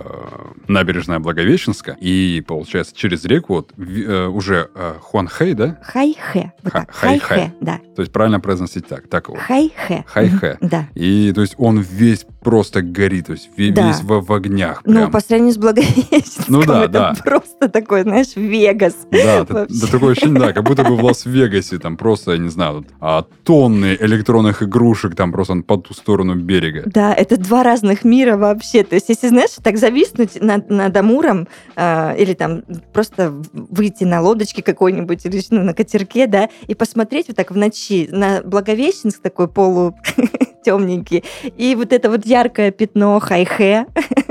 набережная 0.67 1.19
Благовещенска, 1.19 1.97
и, 1.99 2.43
получается, 2.47 2.95
через 2.95 3.25
реку 3.25 3.53
вот 3.55 3.73
э, 3.77 4.25
уже 4.27 4.69
Хуанхэй, 5.01 5.53
да? 5.53 5.79
Хай-хэ, 5.83 6.51
вот 6.63 6.73
Ха- 6.73 6.85
хай-хэ, 6.89 7.51
да, 7.61 7.79
То 7.95 8.01
есть 8.01 8.11
правильно 8.11 8.39
произносить 8.39 8.87
так, 8.87 9.07
так 9.07 9.29
вот. 9.31 9.39
хай-хэ. 9.39 10.03
Хай-хэ. 10.05 10.57
Да. 10.61 10.87
И, 10.95 11.31
то 11.33 11.41
есть, 11.41 11.55
он 11.57 11.79
весь 11.79 12.25
просто 12.41 12.81
горит, 12.81 13.27
то 13.27 13.33
есть, 13.33 13.49
ве- 13.57 13.71
Да. 13.71 13.87
весь 13.87 14.01
в, 14.01 14.21
в 14.21 14.33
огнях. 14.33 14.81
Ну, 14.85 14.93
прям. 14.95 15.11
по 15.11 15.19
сравнению 15.19 15.53
с 15.53 15.57
Благовещенском, 15.57 16.45
Ну 16.47 16.63
да, 16.63 16.83
это 16.85 16.89
да. 16.91 17.13
просто 17.23 17.69
такой, 17.69 18.01
знаешь, 18.03 18.35
Вегас. 18.35 18.95
Да, 19.11 19.43
да, 19.43 19.65
да, 19.69 19.87
такое 19.91 20.13
ощущение, 20.13 20.39
да, 20.39 20.53
как 20.53 20.63
будто 20.63 20.83
бы 20.83 20.95
в 20.95 21.03
Лас-Вегасе 21.03 21.77
там 21.77 21.97
просто, 21.97 22.31
я 22.31 22.37
не 22.37 22.49
знаю, 22.49 22.85
а, 22.99 23.25
тонны 23.43 23.97
электронных 23.99 24.63
игрушек 24.63 25.15
там 25.15 25.31
просто 25.31 25.55
по 25.61 25.77
ту 25.77 25.93
сторону 25.93 26.35
берега. 26.35 26.83
Да, 26.85 27.13
это 27.13 27.37
два 27.37 27.63
разных 27.63 28.03
мира 28.03 28.37
вообще. 28.37 28.83
То 28.83 28.95
есть, 28.95 29.09
если, 29.09 29.27
знаешь, 29.27 29.51
так 29.61 29.77
зависнуть 29.77 30.41
над, 30.41 30.69
над 30.69 30.95
Амуром, 30.97 31.47
э, 31.75 32.17
или 32.17 32.33
там 32.33 32.63
просто 32.93 33.33
выйти 33.53 34.03
на 34.03 34.21
лодочке 34.21 34.63
какой-нибудь, 34.63 35.25
или 35.25 35.41
ну, 35.51 35.63
на 35.63 35.73
катерке, 35.73 36.27
да, 36.27 36.49
и 36.67 36.73
посмотреть 36.73 37.27
вот 37.27 37.37
так 37.37 37.51
в 37.51 37.57
ночи 37.57 38.09
на 38.11 38.41
Благовещенск 38.41 39.20
такой 39.21 39.47
полу 39.47 39.95
темненький, 40.65 41.23
и 41.57 41.75
вот 41.75 41.93
это 41.93 42.09
вот 42.09 42.25
яркое 42.25 42.71
пятно 42.71 43.19
хай-хэ. 43.19 43.85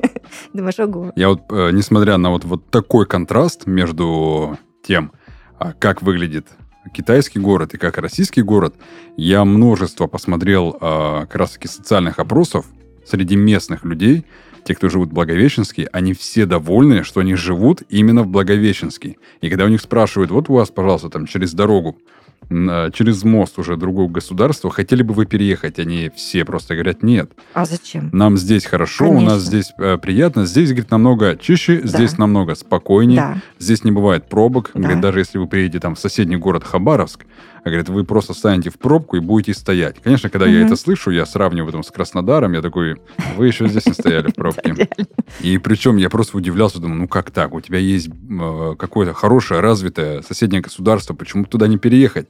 Думаешь, 0.53 0.79
ого. 0.79 1.13
Я 1.17 1.29
вот, 1.29 1.43
э, 1.51 1.71
несмотря 1.73 2.17
на 2.17 2.31
вот, 2.31 2.45
вот 2.45 2.71
такой 2.71 3.07
контраст 3.07 3.67
между 3.67 4.59
тем, 4.83 5.13
а, 5.59 5.73
как 5.73 6.03
выглядит 6.03 6.47
китайский 6.93 7.39
город 7.39 7.75
и 7.75 7.79
как 7.79 7.99
российский 7.99 8.43
город, 8.43 8.75
я 9.17 9.45
множество 9.45 10.07
посмотрел 10.07 10.77
а, 10.81 11.27
как 11.27 11.37
раз-таки 11.37 11.69
социальных 11.69 12.19
опросов 12.19 12.67
среди 13.05 13.37
местных 13.37 13.85
людей, 13.85 14.25
те, 14.65 14.75
кто 14.75 14.89
живут 14.89 15.11
в 15.11 15.13
Благовещенске, 15.13 15.89
они 15.93 16.13
все 16.13 16.47
довольны, 16.47 17.03
что 17.03 17.21
они 17.21 17.35
живут 17.35 17.83
именно 17.89 18.23
в 18.23 18.29
Благовещенске. 18.29 19.17
И 19.41 19.49
когда 19.49 19.65
у 19.65 19.69
них 19.69 19.81
спрашивают, 19.81 20.31
вот 20.31 20.49
у 20.51 20.55
вас, 20.55 20.71
пожалуйста, 20.71 21.09
там 21.09 21.27
через 21.27 21.55
дорогу, 21.55 21.99
через 22.49 23.23
мост 23.23 23.59
уже 23.59 23.77
другого 23.77 24.09
государства, 24.11 24.71
хотели 24.71 25.03
бы 25.03 25.15
вы 25.15 25.27
переехать? 25.27 25.79
Они 25.79 26.11
все 26.17 26.45
просто 26.45 26.75
говорят, 26.75 27.03
нет, 27.03 27.31
А 27.55 27.65
зачем? 27.65 28.11
нам 28.13 28.37
здесь 28.37 28.65
хорошо, 28.67 29.05
у 29.07 29.13
Конечно. 29.15 29.35
нас 29.35 29.43
здесь 29.43 29.73
э, 29.79 29.99
приятно, 29.99 30.47
здесь, 30.47 30.71
говорит, 30.71 30.91
намного 30.91 31.37
чище, 31.37 31.81
здесь 31.85 32.19
намного 32.19 32.55
спокойнее, 32.57 33.17
Да. 33.21 33.37
здесь 33.59 33.85
не 33.85 33.93
бывает 33.93 34.29
пробок. 34.29 34.71
Да. 34.75 34.81
Говорит, 34.81 35.01
даже 35.01 35.19
если 35.21 35.39
вы 35.39 35.47
приедете 35.47 35.79
там 35.81 35.95
в 35.95 35.99
соседний 36.01 36.37
город 36.37 36.65
Хабаровск, 36.65 37.25
а, 37.63 37.69
говорит, 37.69 37.89
вы 37.89 38.05
просто 38.05 38.35
станете 38.35 38.71
в 38.71 38.79
пробку 38.79 39.17
и 39.17 39.21
будете 39.21 39.55
стоять. 39.55 39.97
Конечно, 40.03 40.31
когда 40.31 40.47
я 40.47 40.59
Мгм. 40.59 40.67
это 40.67 40.77
слышу, 40.77 41.11
я 41.11 41.27
сравниваю 41.27 41.73
там 41.73 41.83
с 41.83 41.91
Краснодаром, 41.91 42.53
я 42.53 42.63
такой, 42.63 42.97
вы 43.37 43.47
еще 43.47 43.69
здесь 43.69 43.87
не 43.87 43.93
стояли 43.93 44.31
в 44.31 44.35
пробке. 44.35 44.89
И 45.41 45.59
причем 45.59 45.97
я 45.97 46.09
просто 46.11 46.37
удивлялся, 46.37 46.79
думаю, 46.81 47.01
ну 47.01 47.09
как 47.09 47.31
так? 47.31 47.53
У 47.55 47.61
тебя 47.61 47.79
есть 47.79 48.09
э, 48.09 48.75
какое-то 48.79 49.13
хорошее, 49.15 49.61
развитое 49.61 50.23
соседнее 50.23 50.63
государство, 50.63 51.15
почему 51.15 51.45
туда 51.45 51.67
не 51.69 51.79
переехать? 51.79 52.29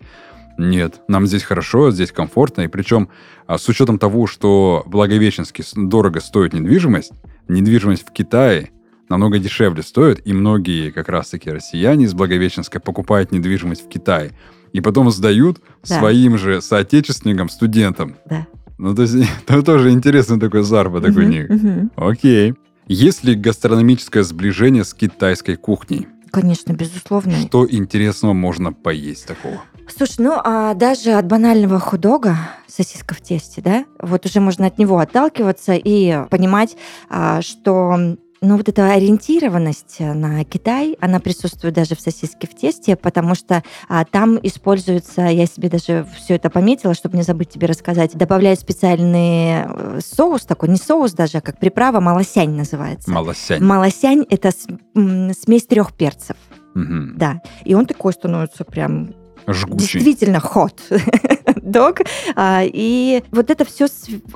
Нет, 0.59 1.01
нам 1.09 1.27
здесь 1.27 1.43
хорошо, 1.43 1.91
здесь 1.91 2.13
комфортно. 2.13 2.63
И 2.63 2.69
причем 2.69 3.09
а, 3.47 3.57
с 3.57 3.67
учетом 3.69 3.99
того, 3.99 4.27
что 4.27 4.83
Благовещенске 4.87 5.65
дорого 5.75 6.21
стоит 6.21 6.53
недвижимость, 6.53 7.13
недвижимость 7.49 8.07
в 8.07 8.13
Китае 8.13 8.71
намного 9.09 9.39
дешевле 9.39 9.83
стоит, 9.83 10.27
и 10.27 10.33
многие 10.33 10.91
как 10.91 11.09
раз-таки 11.09 11.51
россияне 11.51 12.05
из 12.05 12.15
Благовещенска 12.15 12.79
покупают 12.79 13.33
недвижимость 13.33 13.87
в 13.87 13.89
Китае. 13.89 14.33
И 14.73 14.81
потом 14.81 15.11
сдают 15.11 15.61
Да. 15.89 15.99
своим 15.99 16.39
же 16.39 16.61
соотечественникам, 16.61 17.49
студентам. 17.49 18.17
Да. 18.27 18.47
Ну, 18.79 18.95
то 18.95 19.03
есть, 19.03 19.15
это 19.47 19.62
тоже 19.62 19.91
интересный 19.91 20.39
такой 20.41 20.62
заработок 20.62 21.17
у 21.17 21.21
Мгм, 21.21 21.31
них. 21.31 21.49
мгм. 21.50 21.91
Окей. 21.97 22.55
Есть 22.87 23.25
ли 23.25 23.35
гастрономическое 23.35 24.23
сближение 24.23 24.85
с 24.85 24.95
китайской 24.95 25.57
кухней? 25.57 26.09
Конечно, 26.33 26.73
безусловно. 26.73 27.33
Что 27.47 27.67
интересного 27.69 28.33
можно 28.33 28.73
поесть 28.73 29.27
такого? 29.27 29.61
Слушай, 29.95 30.17
ну 30.21 30.37
а 30.45 30.75
даже 30.75 31.12
от 31.15 31.27
банального 31.27 31.81
худога, 31.81 32.37
сосиска 32.69 33.15
в 33.17 33.21
тесте, 33.21 33.61
да, 33.61 33.85
вот 34.00 34.25
уже 34.25 34.41
можно 34.41 34.67
от 34.67 34.79
него 34.79 34.99
отталкиваться 34.99 35.73
и 35.75 36.29
понимать, 36.31 36.77
а, 37.09 37.43
что 37.43 38.17
ну, 38.42 38.56
вот 38.56 38.68
эта 38.68 38.92
ориентированность 38.92 40.00
на 40.00 40.44
Китай, 40.44 40.97
она 41.00 41.20
присутствует 41.20 41.75
даже 41.75 41.94
в 41.94 42.00
сосиске 42.00 42.47
в 42.47 42.54
тесте, 42.54 42.97
потому 42.97 43.35
что 43.35 43.62
а, 43.88 44.04
там 44.04 44.38
используется, 44.42 45.23
я 45.23 45.47
себе 45.47 45.68
даже 45.68 46.06
все 46.16 46.37
это 46.37 46.49
пометила, 46.49 46.94
чтобы 46.94 47.16
не 47.18 47.23
забыть 47.23 47.50
тебе 47.50 47.66
рассказать, 47.66 48.16
добавляют 48.16 48.59
специальный 48.59 49.64
э, 49.66 50.00
соус 50.04 50.42
такой, 50.47 50.70
не 50.70 50.76
соус 50.76 51.12
даже, 51.12 51.38
а 51.38 51.40
как 51.42 51.59
приправа, 51.59 52.00
малосянь 52.00 52.52
называется. 52.56 53.11
Малосянь. 53.11 53.62
Малосянь– 53.62 54.25
это 54.30 54.50
смесь 54.52 55.66
трех 55.66 55.92
перцев, 55.92 56.37
Мгм. 56.75 57.14
да. 57.18 57.42
И 57.64 57.75
он 57.75 57.85
такой 57.85 58.12
становится 58.14 58.64
прям 58.64 59.14
Жгучий. 59.47 60.00
действительно 60.00 60.40
ход 60.40 60.80
дог. 61.62 61.99
А, 62.37 62.62
И 62.64 63.23
вот 63.30 63.50
это 63.50 63.64
все 63.64 63.87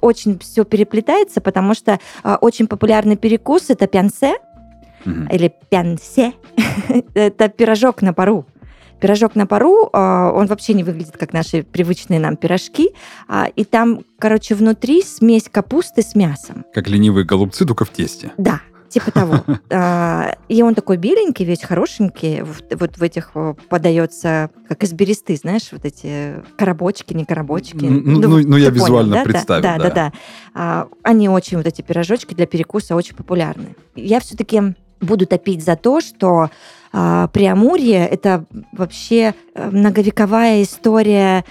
очень 0.00 0.38
все 0.38 0.64
переплетается, 0.64 1.40
потому 1.40 1.74
что 1.74 1.98
а, 2.22 2.36
очень 2.40 2.66
популярный 2.66 3.16
перекус 3.16 3.70
это 3.70 3.86
пянсе 3.86 4.34
Мгм. 5.04 5.26
или 5.28 5.52
пянсе. 5.68 6.32
это 7.14 7.48
пирожок 7.48 8.00
на 8.02 8.12
пару. 8.14 8.46
Пирожок 9.00 9.34
на 9.34 9.46
пару, 9.46 9.90
а, 9.92 10.30
он 10.32 10.46
вообще 10.46 10.72
не 10.72 10.82
выглядит 10.82 11.16
как 11.18 11.32
наши 11.34 11.62
привычные 11.62 12.20
нам 12.20 12.36
пирожки. 12.36 12.90
И 13.56 13.64
там, 13.64 14.00
короче, 14.18 14.54
внутри 14.54 15.02
смесь 15.02 15.48
капусты 15.50 16.00
с 16.02 16.14
мясом. 16.14 16.64
Как 16.72 16.88
ленивые 16.88 17.26
голубцы, 17.26 17.66
только 17.66 17.84
в 17.84 17.90
тесте. 17.90 18.32
Да, 18.38 18.60
типа 18.94 19.10
того. 19.10 19.34
А, 19.70 20.36
И 20.48 20.62
он 20.62 20.74
такой 20.74 20.96
беленький, 20.96 21.44
весь 21.44 21.62
хорошенький. 21.62 22.42
Вот 22.42 22.96
в 22.96 23.02
этих 23.02 23.30
э, 23.34 23.54
подается, 23.68 24.50
как 24.68 24.84
из 24.84 24.92
бересты, 24.92 25.36
знаешь, 25.36 25.68
вот 25.72 25.84
эти 25.84 26.42
коробочки, 26.56 27.12
не 27.12 27.24
коробочки. 27.24 27.84
Ну, 27.84 28.00
ну, 28.00 28.28
ну, 28.28 28.48
ну, 28.48 28.56
я 28.56 28.70
визуально 28.70 29.24
представил, 29.24 29.62
Да, 29.62 29.78
да, 29.78 30.12
да. 30.54 30.88
Они 31.02 31.28
очень, 31.28 31.56
вот 31.56 31.66
эти 31.66 31.82
пирожочки 31.82 32.34
для 32.34 32.46
перекуса 32.46 32.94
очень 32.94 33.16
популярны. 33.16 33.74
Я 33.96 34.20
все-таки 34.20 34.74
буду 35.00 35.26
топить 35.26 35.64
за 35.64 35.76
то, 35.76 36.00
что 36.00 36.50
а, 36.92 37.28
Преамурье– 37.28 38.06
это 38.10 38.44
вообще 38.72 39.34
э, 39.54 39.70
многовековая 39.70 40.62
история 40.62 41.44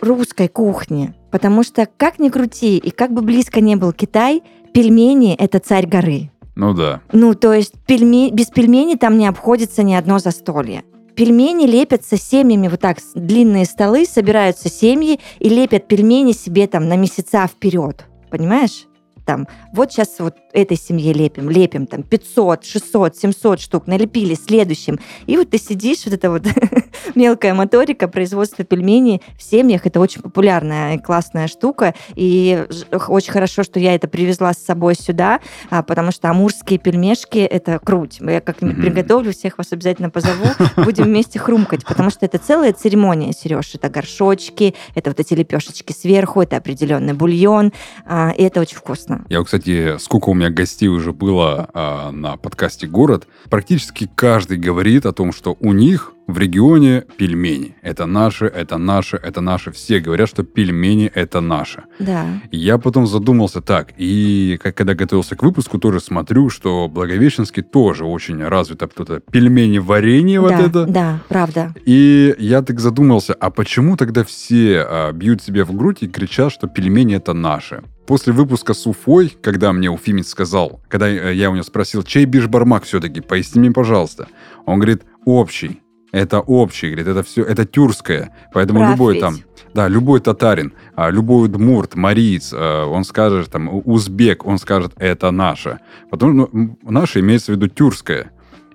русской 0.00 0.48
кухни. 0.48 1.14
Потому 1.30 1.62
что, 1.62 1.86
как 1.96 2.18
ни 2.18 2.28
крути, 2.28 2.78
и 2.78 2.90
как 2.90 3.12
бы 3.12 3.22
близко 3.22 3.60
не 3.60 3.76
был 3.76 3.92
Китай, 3.92 4.42
пельмени– 4.72 5.34
это 5.38 5.60
царь 5.60 5.86
горы. 5.86 6.30
Ну 6.56 6.72
да. 6.72 7.00
Ну, 7.12 7.34
то 7.34 7.52
есть 7.52 7.74
пельме- 7.86 8.30
без 8.30 8.46
пельменей 8.46 8.96
там 8.96 9.18
не 9.18 9.26
обходится 9.26 9.82
ни 9.82 9.94
одно 9.94 10.18
застолье. 10.18 10.84
Пельмени 11.16 11.66
лепятся 11.66 12.16
семьями, 12.16 12.68
вот 12.68 12.80
так, 12.80 12.98
длинные 13.14 13.66
столы, 13.66 14.04
собираются 14.04 14.68
семьи 14.68 15.20
и 15.38 15.48
лепят 15.48 15.86
пельмени 15.86 16.32
себе 16.32 16.66
там 16.66 16.88
на 16.88 16.96
месяца 16.96 17.46
вперед. 17.46 18.04
Понимаешь? 18.30 18.86
Там, 19.24 19.48
вот 19.72 19.90
сейчас 19.90 20.16
вот 20.18 20.34
этой 20.52 20.76
семье 20.76 21.12
лепим, 21.12 21.48
лепим 21.48 21.86
там 21.86 22.02
500, 22.02 22.64
600, 22.64 23.16
700 23.16 23.60
штук, 23.60 23.86
налепили 23.86 24.34
следующим. 24.34 24.98
И 25.26 25.36
вот 25.36 25.50
ты 25.50 25.58
сидишь, 25.58 26.04
вот 26.04 26.14
это 26.14 26.30
вот 26.30 26.42
мелкая 27.16 27.54
моторика, 27.54 28.08
производство 28.08 28.64
пельменей 28.64 29.22
в 29.38 29.42
семьях, 29.42 29.86
это 29.86 30.00
очень 30.00 30.22
популярная 30.22 30.96
и 30.96 30.98
классная 30.98 31.48
штука. 31.48 31.94
И 32.14 32.66
очень 33.08 33.32
хорошо, 33.32 33.62
что 33.62 33.78
я 33.80 33.94
это 33.94 34.08
привезла 34.08 34.52
с 34.52 34.58
собой 34.58 34.94
сюда, 34.94 35.40
а, 35.70 35.82
потому 35.82 36.10
что 36.12 36.30
амурские 36.30 36.78
пельмешки– 36.78 37.38
это 37.38 37.78
круть. 37.78 38.18
Я 38.20 38.40
как-нибудь 38.40 38.76
Мгм. 38.76 38.86
приготовлю, 38.86 39.32
всех 39.32 39.58
вас 39.58 39.72
обязательно 39.72 40.10
позову, 40.10 40.46
будем 40.76 41.04
вместе 41.04 41.38
хрумкать, 41.38 41.84
потому 41.84 42.10
что 42.10 42.24
это 42.26 42.38
целая 42.38 42.72
церемония, 42.72 43.32
Сереж. 43.32 43.74
Это 43.74 43.88
горшочки, 43.88 44.74
это 44.94 45.10
вот 45.10 45.20
эти 45.20 45.34
лепешечки 45.34 45.92
сверху, 45.92 46.42
это 46.42 46.56
определенный 46.56 47.12
бульон, 47.14 47.72
а, 48.06 48.30
и 48.36 48.42
это 48.42 48.60
очень 48.60 48.76
вкусно. 48.76 49.24
Я, 49.28 49.42
кстати, 49.42 49.98
сколько 49.98 50.30
у 50.30 50.34
меня 50.34 50.50
гостей 50.50 50.88
уже 50.88 51.12
было 51.12 51.68
а, 51.74 52.10
на 52.10 52.36
подкасте 52.36 52.86
«Город», 52.86 53.26
практически 53.50 54.10
каждый 54.14 54.58
говорит 54.58 55.06
о 55.06 55.12
том, 55.12 55.32
что 55.32 55.56
у 55.60 55.72
них 55.72 56.12
в 56.26 56.38
регионе 56.38 57.04
пельмени. 57.16 57.76
Это 57.82 58.06
наши, 58.06 58.46
это 58.46 58.78
наши, 58.78 59.16
это 59.16 59.40
наши. 59.40 59.70
Все 59.72 60.00
говорят, 60.00 60.28
что 60.28 60.42
пельмени 60.42 61.10
это 61.14 61.40
наши. 61.40 61.84
Да. 61.98 62.26
Я 62.50 62.78
потом 62.78 63.06
задумался 63.06 63.60
так, 63.60 63.92
и 63.96 64.58
как, 64.62 64.74
когда 64.76 64.94
готовился 64.94 65.36
к 65.36 65.42
выпуску, 65.42 65.78
тоже 65.78 66.00
смотрю, 66.00 66.48
что 66.50 66.88
Благовещенский 66.88 67.62
тоже 67.62 68.04
очень 68.04 68.42
развито 68.42 68.86
кто-то 68.86 69.20
пельмени, 69.20 69.78
варенье 69.78 70.40
вот 70.40 70.50
да, 70.50 70.60
это. 70.60 70.86
Да, 70.86 71.20
правда. 71.28 71.74
И 71.84 72.34
я 72.38 72.62
так 72.62 72.80
задумался, 72.80 73.34
а 73.34 73.50
почему 73.50 73.96
тогда 73.96 74.24
все 74.24 74.80
а, 74.80 75.12
бьют 75.12 75.42
себе 75.42 75.64
в 75.64 75.74
грудь 75.74 76.02
и 76.02 76.08
кричат, 76.08 76.52
что 76.52 76.68
пельмени 76.68 77.16
это 77.16 77.34
наши? 77.34 77.82
После 78.06 78.32
выпуска 78.34 78.74
с 78.74 78.86
Уфой, 78.86 79.34
когда 79.40 79.72
мне 79.72 79.90
Уфимец 79.90 80.28
сказал, 80.28 80.82
когда 80.88 81.08
я 81.08 81.50
у 81.50 81.54
него 81.54 81.64
спросил, 81.64 82.02
чей 82.02 82.26
бишбармак 82.26 82.84
все-таки, 82.84 83.20
поясни 83.20 83.60
мне, 83.60 83.70
пожалуйста. 83.72 84.28
Он 84.66 84.78
говорит, 84.78 85.04
общий 85.24 85.80
это 86.14 86.40
общий, 86.40 86.86
говорит, 86.90 87.08
это 87.08 87.22
все, 87.22 87.42
это 87.42 87.64
тюркское. 87.64 88.30
Поэтому 88.52 88.80
Прав 88.80 88.92
любой 88.92 89.14
ведь. 89.14 89.22
там, 89.22 89.36
да, 89.74 89.88
любой 89.88 90.20
татарин, 90.20 90.72
а, 90.94 91.10
любой 91.10 91.46
удмурт, 91.46 91.96
мариец, 91.96 92.52
а, 92.54 92.86
он 92.86 93.04
скажет, 93.04 93.50
там, 93.50 93.68
узбек, 93.84 94.46
он 94.46 94.58
скажет, 94.58 94.92
это 94.96 95.30
наше. 95.32 95.80
Потом, 96.10 96.36
ну, 96.36 96.78
наше 96.82 97.20
имеется 97.20 97.52
в 97.52 97.56
виду 97.56 97.68
тюркское. 97.68 98.30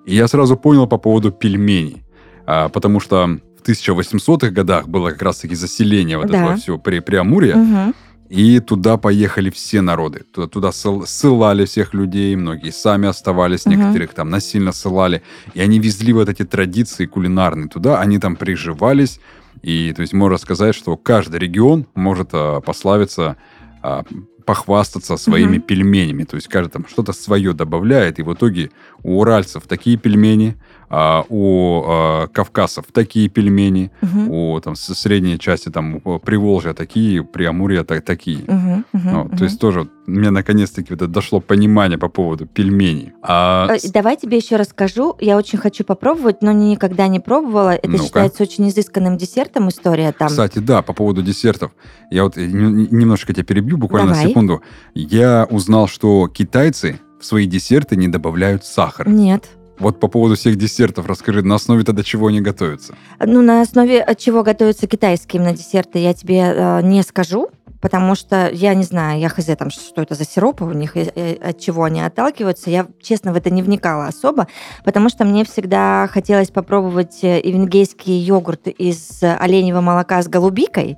И 0.05 0.15
я 0.15 0.27
сразу 0.27 0.57
понял 0.57 0.87
по 0.87 0.97
поводу 0.97 1.31
пельменей. 1.31 2.03
А, 2.45 2.67
потому 2.69 2.99
что 2.99 3.39
в 3.63 3.67
1800-х 3.69 4.49
годах 4.51 4.87
было 4.87 5.11
как 5.11 5.21
раз-таки 5.21 5.55
заселение 5.55 6.17
вот 6.17 6.27
Да. 6.27 6.37
этого 6.37 6.55
всего 6.57 6.77
при, 6.77 6.99
Преамурья. 6.99 7.55
Мгм. 7.55 7.95
И 8.29 8.59
туда 8.59 8.97
поехали 8.97 9.49
все 9.49 9.81
народы. 9.81 10.23
Туда, 10.31 10.47
туда 10.47 10.67
ссыл- 10.69 11.05
ссылали 11.07 11.65
всех 11.65 11.95
людей, 11.95 12.35
многие 12.35 12.71
сами 12.71 13.07
оставались, 13.07 13.65
Мгм. 13.65 13.77
некоторых 13.79 14.13
там 14.13 14.29
насильно 14.29 14.71
ссылали. 14.71 15.23
И 15.55 15.61
они 15.61 15.79
везли 15.79 16.13
вот 16.13 16.29
эти 16.29 16.45
традиции 16.45 17.05
кулинарные 17.07 17.67
туда, 17.69 17.99
они 17.99 18.19
там 18.19 18.35
приживались. 18.35 19.19
И, 19.63 19.91
то 19.93 20.01
есть, 20.01 20.13
можно 20.13 20.37
сказать, 20.37 20.75
что 20.75 20.95
каждый 20.95 21.39
регион 21.39 21.87
может 21.95 22.29
а, 22.33 22.61
пославиться, 22.61 23.35
а, 23.81 24.03
похвастаться 24.45 25.17
своими 25.17 25.57
Мгм. 25.57 25.61
пельменями. 25.61 26.23
То 26.23 26.35
есть, 26.35 26.47
каждый 26.47 26.71
там 26.71 26.85
что-то 26.87 27.13
свое 27.13 27.53
добавляет. 27.53 28.19
И 28.19 28.23
в 28.23 28.33
итоге 28.33 28.69
у 29.03 29.19
уральцев 29.19 29.63
такие 29.67 29.97
пельмени, 29.97 30.55
а, 30.89 31.23
у 31.29 31.83
а, 31.85 32.27
кавказцев 32.27 32.85
такие 32.91 33.29
пельмени, 33.29 33.91
Мгм. 34.01 34.29
у 34.31 34.59
там, 34.59 34.75
средней 34.75 35.37
части 35.39 35.69
там 35.69 36.01
у 36.03 36.19
Приволжья 36.19 36.73
такие, 36.73 37.19
у 37.19 37.25
Приамурья 37.25 37.83
так, 37.83 38.03
такие. 38.03 38.39
Мгм. 38.47 38.85
Мгм. 38.93 39.11
Ну, 39.11 39.23
Мгм. 39.25 39.37
То 39.37 39.43
есть 39.43 39.59
тоже 39.59 39.87
мне 40.07 40.31
наконец-таки 40.31 40.93
вот 40.95 41.11
дошло 41.11 41.39
понимание 41.39 41.97
по 41.99 42.09
поводу 42.09 42.45
пельменей. 42.47 43.11
А, 43.21 43.67
Э, 43.75 43.77
Давай 43.93 44.17
тебе 44.17 44.37
еще 44.37 44.55
расскажу. 44.55 45.15
Я 45.19 45.37
очень 45.37 45.59
хочу 45.59 45.83
попробовать, 45.83 46.41
но 46.41 46.51
никогда 46.51 47.07
не 47.07 47.19
пробовала. 47.19 47.75
Это 47.75 47.87
Ну-ка. 47.89 48.03
считается 48.03 48.43
очень 48.43 48.67
изысканным 48.69 49.17
десертом 49.17 49.69
история 49.69 50.11
там. 50.11 50.27
Кстати, 50.29 50.59
да, 50.59 50.81
по 50.81 50.93
поводу 50.93 51.21
десертов. 51.21 51.71
Я 52.09 52.23
вот 52.23 52.37
э, 52.37 52.43
н- 52.45 52.87
немножечко 52.91 53.33
тебя 53.33 53.43
перебью, 53.45 53.77
буквально 53.77 54.13
Давай. 54.13 54.27
секунду. 54.29 54.61
Я 54.95 55.47
узнал, 55.51 55.87
что 55.87 56.27
китайцы 56.27 56.99
в 57.19 57.25
свои 57.25 57.45
десерты 57.45 57.95
не 57.95 58.07
добавляют 58.07 58.65
сахар. 58.65 59.07
Нет. 59.07 59.49
Вот 59.79 59.99
по 59.99 60.07
поводу 60.07 60.35
всех 60.35 60.57
десертов 60.57 61.05
расскажи, 61.05 61.41
на 61.41 61.55
основе 61.55 61.83
тогда 61.83 62.03
чего 62.03 62.27
они 62.27 62.41
готовятся? 62.41 62.95
Ну, 63.19 63.41
на 63.41 63.61
основе 63.61 64.01
от 64.01 64.17
чего 64.17 64.43
готовятся 64.43 64.87
китайские 64.87 65.41
именно 65.41 65.55
десерты, 65.55 65.99
я 65.99 66.13
тебе 66.13 66.53
э, 66.53 66.81
не 66.83 67.01
скажу, 67.01 67.49
потому 67.81 68.15
что 68.15 68.49
я 68.51 68.73
не 68.73 68.83
знаю, 68.83 69.19
я 69.19 69.29
хз 69.29 69.45
там, 69.57 69.69
что 69.69 70.01
это 70.01 70.15
за 70.15 70.25
сиропы 70.25 70.65
у 70.65 70.73
них, 70.73 70.97
и, 70.97 71.01
и 71.15 71.39
от 71.41 71.59
чего 71.59 71.85
они 71.85 72.01
отталкиваются. 72.01 72.69
Я, 72.69 72.87
честно, 73.01 73.31
в 73.31 73.37
это 73.37 73.49
не 73.49 73.63
вникала 73.63 74.07
особо, 74.07 74.47
потому 74.83 75.09
что 75.09 75.23
мне 75.23 75.45
всегда 75.45 76.09
хотелось 76.11 76.49
попробовать 76.49 77.23
э, 77.23 77.39
ивенгейский 77.41 78.17
йогурт 78.17 78.67
из 78.67 79.23
э, 79.23 79.33
оленевого 79.35 79.81
молока 79.81 80.21
с 80.21 80.27
голубикой. 80.27 80.97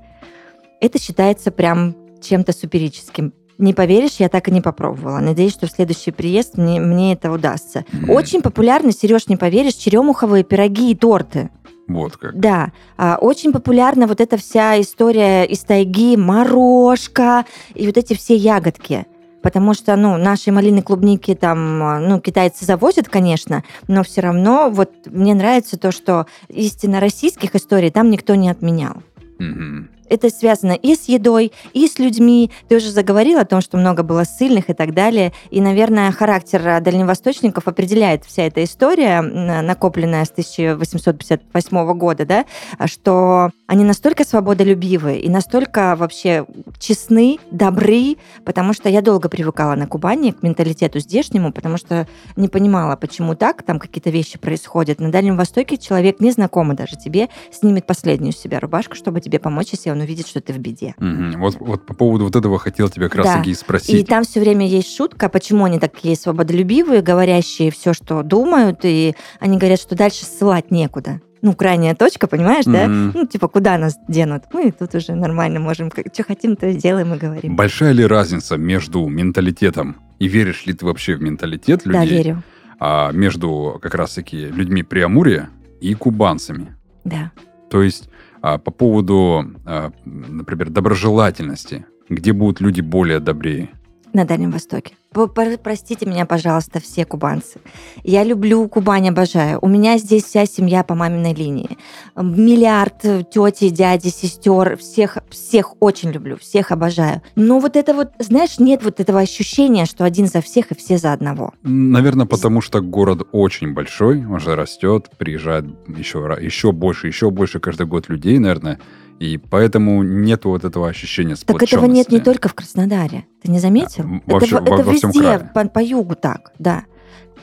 Это 0.79 0.99
считается 0.99 1.51
прям 1.51 1.95
чем-то 2.21 2.51
суперическим. 2.51 3.33
Не 3.61 3.75
поверишь, 3.75 4.15
я 4.17 4.27
так 4.27 4.47
и 4.47 4.51
не 4.51 4.59
попробовала. 4.59 5.19
Надеюсь, 5.19 5.53
что 5.53 5.67
в 5.67 5.71
следующий 5.71 6.09
приезд 6.09 6.57
мне, 6.57 6.79
мне 6.79 7.13
это 7.13 7.31
удастся. 7.31 7.85
Мгм. 7.91 8.09
Очень 8.09 8.41
популярны, 8.41 8.91
Сереж, 8.91 9.27
не 9.27 9.37
поверишь, 9.37 9.75
черемуховые 9.75 10.43
пироги 10.43 10.91
и 10.91 10.95
торты. 10.95 11.51
Вот 11.87 12.17
как. 12.17 12.39
Да, 12.39 12.71
а, 12.97 13.17
очень 13.21 13.51
популярна 13.51 14.07
вот 14.07 14.19
эта 14.19 14.37
вся 14.37 14.81
история 14.81 15.43
из 15.43 15.59
тайги, 15.59 16.17
морожка 16.17 17.45
и 17.75 17.85
вот 17.85 17.97
эти 17.97 18.15
все 18.15 18.35
ягодки. 18.35 19.05
Потому 19.43 19.75
что, 19.75 19.95
ну, 19.95 20.17
наши 20.17 20.51
малины, 20.51 20.81
клубники 20.81 21.35
там, 21.35 21.83
а, 21.83 21.99
ну, 21.99 22.19
китайцы 22.19 22.65
завозят, 22.65 23.09
конечно, 23.09 23.63
но 23.87 24.03
все 24.03 24.21
равно 24.21 24.71
вот 24.71 24.91
мне 25.05 25.35
нравится 25.35 25.77
то, 25.77 25.91
что 25.91 26.25
истинно 26.47 26.99
российских 26.99 27.55
историй 27.55 27.91
там 27.91 28.09
никто 28.09 28.33
не 28.33 28.49
отменял. 28.49 29.03
Мгм. 29.37 29.89
Это 30.11 30.29
связано 30.29 30.73
и 30.73 30.93
с 30.93 31.07
едой, 31.07 31.53
и 31.73 31.87
с 31.87 31.97
людьми. 31.97 32.51
Ты 32.67 32.75
уже 32.75 32.91
заговорил 32.91 33.39
о 33.39 33.45
том, 33.45 33.61
что 33.61 33.77
много 33.77 34.03
было 34.03 34.25
ссыльных 34.25 34.69
и 34.69 34.73
так 34.73 34.93
далее. 34.93 35.31
И, 35.51 35.61
наверное, 35.61 36.11
характер 36.11 36.67
а, 36.67 36.79
дальневосточников 36.81 37.69
определяет 37.69 38.25
вся 38.25 38.43
эта 38.43 38.61
история, 38.61 39.21
накопленная 39.21 40.25
с 40.25 40.31
1858 40.31 41.93
года, 41.93 42.25
да, 42.25 42.45
что 42.87 43.51
они 43.67 43.85
настолько 43.85 44.25
свободолюбивы 44.25 45.15
и 45.15 45.29
настолько 45.29 45.95
вообще 45.95 46.45
честны, 46.77 47.37
добры, 47.49 48.17
потому 48.43 48.73
что 48.73 48.89
я 48.89 49.01
долго 49.01 49.29
привыкала 49.29 49.75
на 49.75 49.87
Кубани 49.87 50.31
к 50.31 50.43
менталитету 50.43 50.99
здешнему, 50.99 51.53
потому 51.53 51.77
что 51.77 52.05
не 52.35 52.49
понимала, 52.49 52.97
почему 52.97 53.33
так, 53.35 53.63
там 53.63 53.79
какие-то 53.79 54.09
вещи 54.09 54.37
происходят. 54.37 54.99
На 54.99 55.09
Дальнем 55.09 55.37
Востоке 55.37 55.77
человек, 55.77 56.19
незнакомый 56.19 56.75
даже 56.75 56.97
тебе, 56.97 57.29
снимет 57.49 57.85
последнюю 57.85 58.33
с 58.33 58.37
себя 58.37 58.59
рубашку, 58.59 58.95
чтобы 58.95 59.21
тебе 59.21 59.39
помочь, 59.39 59.69
если 59.71 59.89
он 59.89 60.00
увидит, 60.01 60.27
что 60.27 60.41
ты 60.41 60.53
в 60.53 60.57
беде. 60.59 60.95
Мгм. 60.99 61.39
Вот, 61.39 61.57
вот 61.59 61.85
по 61.85 61.93
поводу 61.93 62.25
вот 62.25 62.35
этого 62.35 62.59
хотел 62.59 62.89
тебя 62.89 63.09
как 63.09 63.23
Да. 63.23 63.29
раз-таки 63.33 63.49
и 63.49 63.53
И 63.53 63.55
спросить. 63.55 64.07
там 64.07 64.23
все 64.23 64.39
время 64.39 64.67
есть 64.67 64.95
шутка, 64.95 65.29
почему 65.29 65.65
они 65.65 65.79
такие 65.79 66.15
свободолюбивые, 66.15 67.01
говорящие 67.01 67.71
все, 67.71 67.93
что 67.93 68.23
думают, 68.23 68.79
и 68.83 69.15
они 69.39 69.57
говорят, 69.57 69.79
что 69.79 69.95
дальше 69.95 70.25
ссылать 70.25 70.71
некуда. 70.71 71.21
Ну, 71.43 71.53
крайняя 71.55 71.95
точка, 71.95 72.27
понимаешь, 72.27 72.65
да? 72.65 72.87
Мгм. 72.87 73.11
Ну, 73.15 73.25
типа, 73.25 73.47
куда 73.47 73.77
нас 73.79 73.95
денут? 74.07 74.43
Мы 74.53 74.71
тут 74.71 74.93
уже 74.93 75.15
нормально 75.15 75.59
можем, 75.59 75.89
что 76.13 76.23
хотим, 76.23 76.55
то 76.55 76.67
и 76.67 76.73
сделаем 76.73 77.13
и 77.15 77.17
говорим. 77.17 77.55
Большая 77.55 77.93
ли 77.93 78.05
разница 78.05 78.57
между 78.57 79.07
менталитетом 79.07 79.95
и 80.19 80.27
веришь 80.27 80.67
ли 80.67 80.73
ты 80.73 80.85
вообще 80.85 81.15
в 81.15 81.21
менталитет 81.23 81.83
людей? 81.87 81.99
Да, 81.99 82.05
верю. 82.05 82.43
а, 82.79 83.11
между 83.11 83.79
как 83.81 83.95
раз-таки 83.95 84.37
людьми 84.49 84.83
Приамурья 84.83 85.49
и 85.81 85.95
кубанцами. 85.95 86.75
Да. 87.05 87.31
То 87.71 87.81
есть 87.81 88.09
а, 88.41 88.57
по 88.57 88.71
поводу, 88.71 89.45
а, 89.65 89.91
например, 90.05 90.69
доброжелательности, 90.69 91.85
где 92.09 92.33
будут 92.33 92.59
люди 92.59 92.81
более 92.81 93.19
добрее. 93.19 93.69
На 94.13 94.25
Дальнем 94.25 94.51
Востоке. 94.51 94.95
Простите 95.13 96.05
меня, 96.05 96.25
пожалуйста, 96.25 96.79
все 96.79 97.03
кубанцы. 97.03 97.59
Я 98.03 98.23
люблю 98.23 98.65
Кубань, 98.69 99.09
обожаю. 99.09 99.59
У 99.61 99.67
меня 99.67 99.97
здесь 99.97 100.23
вся 100.23 100.45
семья 100.45 100.83
по 100.83 100.95
маминой 100.95 101.33
линии. 101.33 101.77
Миллиард 102.15 103.01
тети, 103.29 103.69
дяди, 103.69 104.07
сестер. 104.07 104.77
Всех, 104.77 105.17
всех 105.29 105.73
очень 105.81 106.11
люблю, 106.11 106.37
всех 106.37 106.71
обожаю. 106.71 107.21
Но 107.35 107.59
вот 107.59 107.75
это 107.75 107.93
вот, 107.93 108.11
знаешь, 108.19 108.57
нет 108.57 108.85
вот 108.85 109.01
этого 109.01 109.19
ощущения, 109.19 109.85
что 109.85 110.05
один 110.05 110.27
за 110.27 110.41
всех 110.41 110.71
и 110.71 110.75
все 110.75 110.97
за 110.97 111.11
одного. 111.11 111.53
Наверное, 111.63 112.25
потому 112.25 112.61
что 112.61 112.79
город 112.79 113.27
очень 113.33 113.73
большой, 113.73 114.25
он 114.25 114.39
же 114.39 114.55
растет, 114.55 115.09
приезжает 115.17 115.65
еще, 115.89 116.19
еще 116.39 116.71
больше, 116.71 117.07
еще 117.07 117.31
больше 117.31 117.59
каждый 117.59 117.85
год 117.85 118.07
людей, 118.07 118.39
наверное, 118.39 118.79
и 119.19 119.37
поэтому 119.37 120.03
нет 120.03 120.45
вот 120.45 120.63
этого 120.63 120.89
ощущения 120.89 121.35
Так 121.35 121.61
этого 121.63 121.85
нет 121.85 122.11
не 122.11 122.19
только 122.19 122.49
в 122.49 122.53
Краснодаре. 122.53 123.25
Ты 123.43 123.51
не 123.51 123.59
заметил? 123.59 124.03
А, 124.05 124.31
во 124.31 124.37
это 124.37 124.45
всё- 124.45 124.59
в- 124.59 124.63
это 124.63 124.71
во- 124.71 124.83
во 124.83 124.91
везде, 124.93 125.49
по, 125.53 125.65
по 125.67 125.79
югу 125.79 126.15
так, 126.15 126.51
да. 126.59 126.85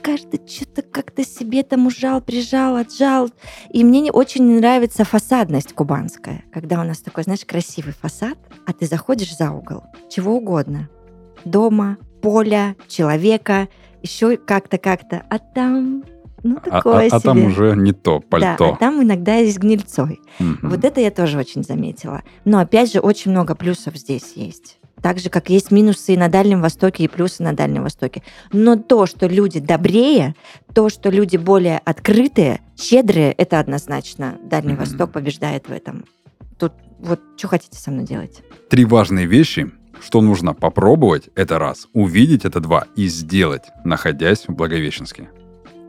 Каждый 0.03 0.41
что-то 0.47 0.83
как-то 0.83 1.25
себе 1.25 1.63
там 1.65 1.87
ужал, 1.89 2.21
прижал, 2.21 2.77
отжал. 2.77 3.31
И 3.71 3.83
мне 3.83 4.01
не 4.01 4.11
очень 4.13 4.59
нравится 4.59 5.05
фасадность 5.05 5.73
кубанская, 5.73 6.45
когда 6.53 6.81
у 6.81 6.85
нас 6.85 6.99
такой, 6.99 7.25
знаешь, 7.25 7.45
красивый 7.45 7.93
фасад, 8.01 8.39
а 8.67 8.73
ты 8.73 8.87
заходишь 8.87 9.37
за 9.37 9.51
угол, 9.51 9.83
чего 10.09 10.37
угодно. 10.37 10.89
Дома, 11.45 11.97
поля, 12.23 12.77
человека, 12.87 13.69
еще 14.03 14.37
как-то, 14.37 14.79
как-то. 14.79 15.25
А 15.31 15.39
там, 15.41 16.05
ну, 16.43 16.57
А, 16.59 16.71
такое 16.71 17.09
а- 17.11 17.17
а 17.17 17.21
там 17.21 17.39
себе. 17.39 17.47
уже 17.49 17.77
не 17.77 17.93
то, 17.93 18.19
Да, 18.21 18.27
пальто. 18.29 18.73
а 18.75 18.77
там 18.77 19.03
иногда 19.03 19.35
есть 19.37 19.59
гнильцой. 19.59 20.21
Мгм. 20.39 20.71
Вот 20.71 20.85
это 20.85 21.01
я 21.01 21.11
тоже 21.11 21.39
очень 21.39 21.63
заметила. 21.65 22.23
Но 22.45 22.59
опять 22.59 22.93
же, 22.93 23.01
очень 23.01 23.31
много 23.33 23.55
плюсов 23.55 23.97
здесь 23.97 24.33
есть. 24.37 24.79
Так 25.01 25.19
же, 25.21 25.31
как 25.31 25.49
есть 25.49 25.71
минусы 25.71 26.15
и 26.15 26.17
на 26.17 26.29
Дальнем 26.29 26.61
Востоке, 26.61 27.05
и 27.05 27.09
плюсы 27.09 27.43
на 27.45 27.53
Дальнем 27.55 27.85
Востоке. 27.85 28.23
Но 28.53 28.75
то, 28.77 29.07
что 29.07 29.29
люди 29.29 29.61
добрее, 29.61 30.35
то, 30.75 30.89
что 30.89 31.09
люди 31.11 31.37
более 31.37 31.79
открытые, 31.79 32.61
щедрые, 32.77 33.31
это 33.33 33.61
однозначно. 33.61 34.39
Дальний 34.43 34.73
Мгм. 34.73 34.81
Восток 34.81 35.13
побеждает 35.13 35.69
в 35.69 35.73
этом. 35.73 36.05
Тут 36.59 36.73
вот 36.99 37.21
что 37.37 37.47
хотите 37.47 37.79
со 37.79 37.93
мной 37.93 38.07
делать? 38.07 38.43
Три 38.71 38.85
важные 38.85 39.27
вещи, 39.27 39.71
что 40.01 40.21
нужно 40.21 40.53
попробовать, 40.53 41.29
это 41.37 41.61
раз, 41.61 41.87
увидеть 41.93 42.45
это 42.45 42.59
два 42.59 42.87
и 42.97 43.07
сделать, 43.07 43.63
находясь 43.85 44.49
в 44.49 44.53
Благовещенске. 44.55 45.29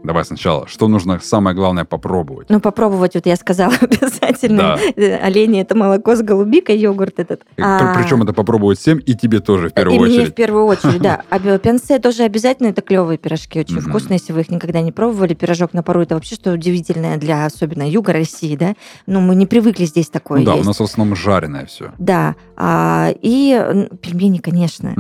Давай 0.04 0.24
сначала. 0.24 0.68
Что 0.68 0.88
нужно 0.88 1.20
самое 1.22 1.56
главное 1.56 1.86
попробовать? 1.86 2.50
Ну, 2.50 2.60
попробовать, 2.60 3.16
вот 3.16 3.26
я 3.26 3.36
сказала 3.36 3.74
обязательно. 3.82 4.78
Да. 4.96 5.18
Олени 5.18 5.62
это 5.62 5.76
молоко 5.76 6.16
с 6.16 6.22
голубикой, 6.22 6.78
йогурт 6.78 7.20
этот. 7.20 7.44
А... 7.60 7.94
Причем 7.96 8.24
это 8.24 8.34
попробовать 8.34 8.80
всем 8.80 8.98
и 8.98 9.14
тебе 9.14 9.40
тоже 9.40 9.70
в 9.70 9.74
первую 9.74 9.98
и 9.98 10.00
очередь. 10.00 10.18
мне 10.18 10.26
в 10.28 10.34
первую 10.34 10.66
очередь, 10.66 11.02
да. 11.02 11.24
А 11.30 11.40
пенсе 11.58 12.00
тоже 12.00 12.24
обязательно, 12.24 12.68
это 12.68 12.82
клевые 12.82 13.18
пирожки, 13.18 13.60
очень 13.60 13.80
вкусные, 13.80 14.18
если 14.18 14.34
вы 14.34 14.42
их 14.42 14.50
никогда 14.50 14.82
не 14.82 14.92
пробовали. 14.92 15.34
Пирожок 15.34 15.74
на 15.74 15.84
пару 15.84 16.02
это 16.02 16.16
вообще 16.16 16.36
что 16.36 16.54
удивительное 16.54 17.18
для 17.18 17.46
особенно 17.46 17.90
юга 17.90 18.14
России, 18.14 18.56
да. 18.56 18.76
Ну, 19.06 19.20
мы 19.20 19.36
не 19.36 19.46
привыкли 19.46 19.86
здесь 19.86 20.10
такое 20.10 20.40
Ну 20.40 20.46
да, 20.46 20.56
у 20.56 20.64
нас 20.64 20.80
в 20.80 20.84
основном 20.84 21.16
жареное 21.16 21.66
все. 21.66 21.92
Да. 21.98 22.36
А, 22.56 23.10
и 23.22 23.88
пельмени, 24.02 24.38
конечно. 24.38 24.94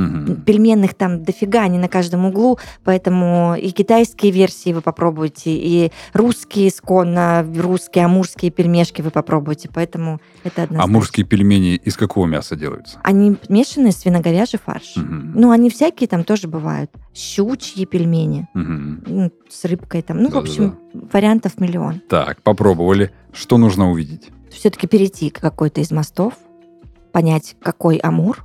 Пельменных 0.45 0.93
там 0.93 1.23
дофига, 1.23 1.61
они 1.61 1.77
на 1.77 1.87
каждом 1.87 2.25
углу, 2.25 2.59
поэтому 2.83 3.55
и 3.55 3.71
китайские 3.71 4.31
версии 4.31 4.73
вы 4.73 4.81
попробуйте, 4.89 5.51
и 5.51 5.91
русские 6.13 6.69
исконно, 6.69 7.45
русские, 7.55 8.05
амурские 8.05 8.49
пельмешки 8.49 9.03
вы 9.03 9.11
попробуйте, 9.11 9.69
поэтому 9.71 10.19
это 10.43 10.63
однозначно. 10.63 10.83
Амурские 10.83 11.25
пельмени 11.25 11.75
из 11.75 11.95
какого 11.95 12.25
мяса 12.25 12.55
делаются? 12.55 12.99
Они 13.03 13.37
смешанные 13.45 13.91
свино-говяжий 13.91 14.59
фарш. 14.63 14.97
Угу. 14.97 15.05
Ну, 15.05 15.51
они 15.51 15.69
всякие 15.69 16.07
там 16.07 16.23
тоже 16.23 16.47
бывают. 16.47 16.89
Щучьи 17.13 17.85
пельмени 17.85 18.47
угу. 18.55 19.31
с 19.47 19.65
рыбкой 19.65 20.01
там. 20.01 20.21
Ну, 20.23 20.29
да, 20.29 20.35
в 20.35 20.39
общем, 20.39 20.77
да, 20.93 20.99
да. 21.01 21.07
вариантов 21.13 21.59
миллион. 21.59 22.01
Так, 22.09 22.41
попробовали. 22.41 23.11
Что 23.31 23.57
нужно 23.57 23.91
увидеть? 23.91 24.29
Все-таки 24.51 24.87
перейти 24.87 25.29
к 25.29 25.39
какой-то 25.39 25.81
из 25.81 25.91
мостов, 25.91 26.33
понять, 27.11 27.55
какой 27.61 27.97
Амур, 27.97 28.43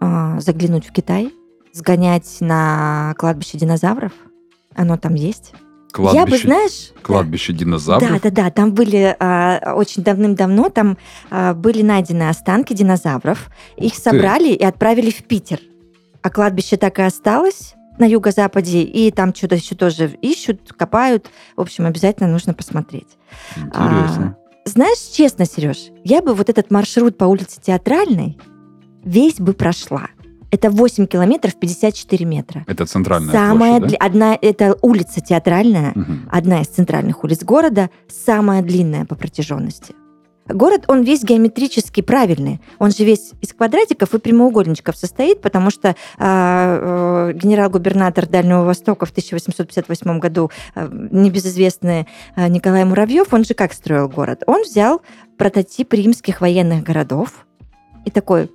а, 0.00 0.38
заглянуть 0.40 0.86
в 0.86 0.92
Китай, 0.92 1.32
сгонять 1.72 2.38
на 2.40 3.14
кладбище 3.18 3.58
динозавров. 3.58 4.12
Оно 4.76 4.96
там 4.96 5.14
есть. 5.14 5.52
Кладбище, 5.92 6.18
я 6.18 6.26
бы, 6.26 6.38
знаешь... 6.38 6.92
Кладбище 7.02 7.52
да, 7.52 7.58
динозавров? 7.58 8.10
Да, 8.10 8.18
да, 8.22 8.30
да. 8.30 8.50
Там 8.50 8.74
были 8.74 9.16
а, 9.18 9.72
очень 9.74 10.02
давным-давно, 10.02 10.68
там 10.68 10.98
а, 11.30 11.54
были 11.54 11.80
найдены 11.80 12.28
останки 12.28 12.74
динозавров. 12.74 13.48
Их 13.78 13.94
собрали 13.94 14.50
и 14.50 14.62
отправили 14.62 15.10
в 15.10 15.24
Питер. 15.24 15.60
А 16.22 16.28
кладбище 16.28 16.76
так 16.76 16.98
и 16.98 17.02
осталось 17.02 17.74
на 17.98 18.04
юго-западе, 18.04 18.82
и 18.82 19.10
там 19.10 19.34
что-то 19.34 19.54
еще 19.54 19.74
тоже 19.74 20.18
ищут, 20.20 20.72
копают. 20.76 21.30
В 21.56 21.62
общем, 21.62 21.86
обязательно 21.86 22.28
нужно 22.28 22.52
посмотреть. 22.52 23.16
Интересно. 23.56 24.36
А, 24.36 24.68
знаешь, 24.68 24.98
честно, 24.98 25.46
Сереж, 25.46 25.78
я 26.04 26.20
бы 26.20 26.34
вот 26.34 26.50
этот 26.50 26.70
маршрут 26.70 27.16
по 27.16 27.24
улице 27.24 27.58
Театральной 27.62 28.38
весь 29.02 29.36
бы 29.36 29.54
прошла. 29.54 30.08
Это 30.50 30.70
8 30.70 31.06
километров 31.06 31.56
54 31.56 32.24
метра. 32.24 32.64
Это 32.66 32.86
центральная 32.86 33.32
самая 33.32 33.78
площадь, 33.78 33.98
да? 33.98 34.06
одна 34.06 34.38
Это 34.40 34.76
улица 34.82 35.20
театральная, 35.20 35.92
угу. 35.92 36.12
одна 36.30 36.62
из 36.62 36.68
центральных 36.68 37.24
улиц 37.24 37.42
города, 37.42 37.90
самая 38.08 38.62
длинная 38.62 39.04
по 39.04 39.14
протяженности. 39.14 39.94
Город, 40.48 40.84
он 40.86 41.02
весь 41.02 41.24
геометрически 41.24 42.02
правильный. 42.02 42.60
Он 42.78 42.92
же 42.92 43.04
весь 43.04 43.32
из 43.40 43.52
квадратиков 43.52 44.14
и 44.14 44.18
прямоугольничков 44.18 44.96
состоит, 44.96 45.40
потому 45.40 45.70
что 45.70 45.88
э, 45.88 45.94
э, 46.18 47.32
генерал-губернатор 47.34 48.26
Дальнего 48.28 48.62
Востока 48.62 49.06
в 49.06 49.10
1858 49.10 50.18
году, 50.20 50.50
э, 50.74 50.88
небезызвестный 51.10 52.06
э, 52.36 52.48
Николай 52.48 52.84
Муравьев, 52.84 53.32
он 53.34 53.44
же 53.44 53.54
как 53.54 53.72
строил 53.72 54.08
город? 54.08 54.44
Он 54.46 54.62
взял 54.62 55.02
прототип 55.36 55.92
римских 55.92 56.40
военных 56.40 56.84
городов 56.84 57.44
и 58.04 58.10
такой, 58.10 58.48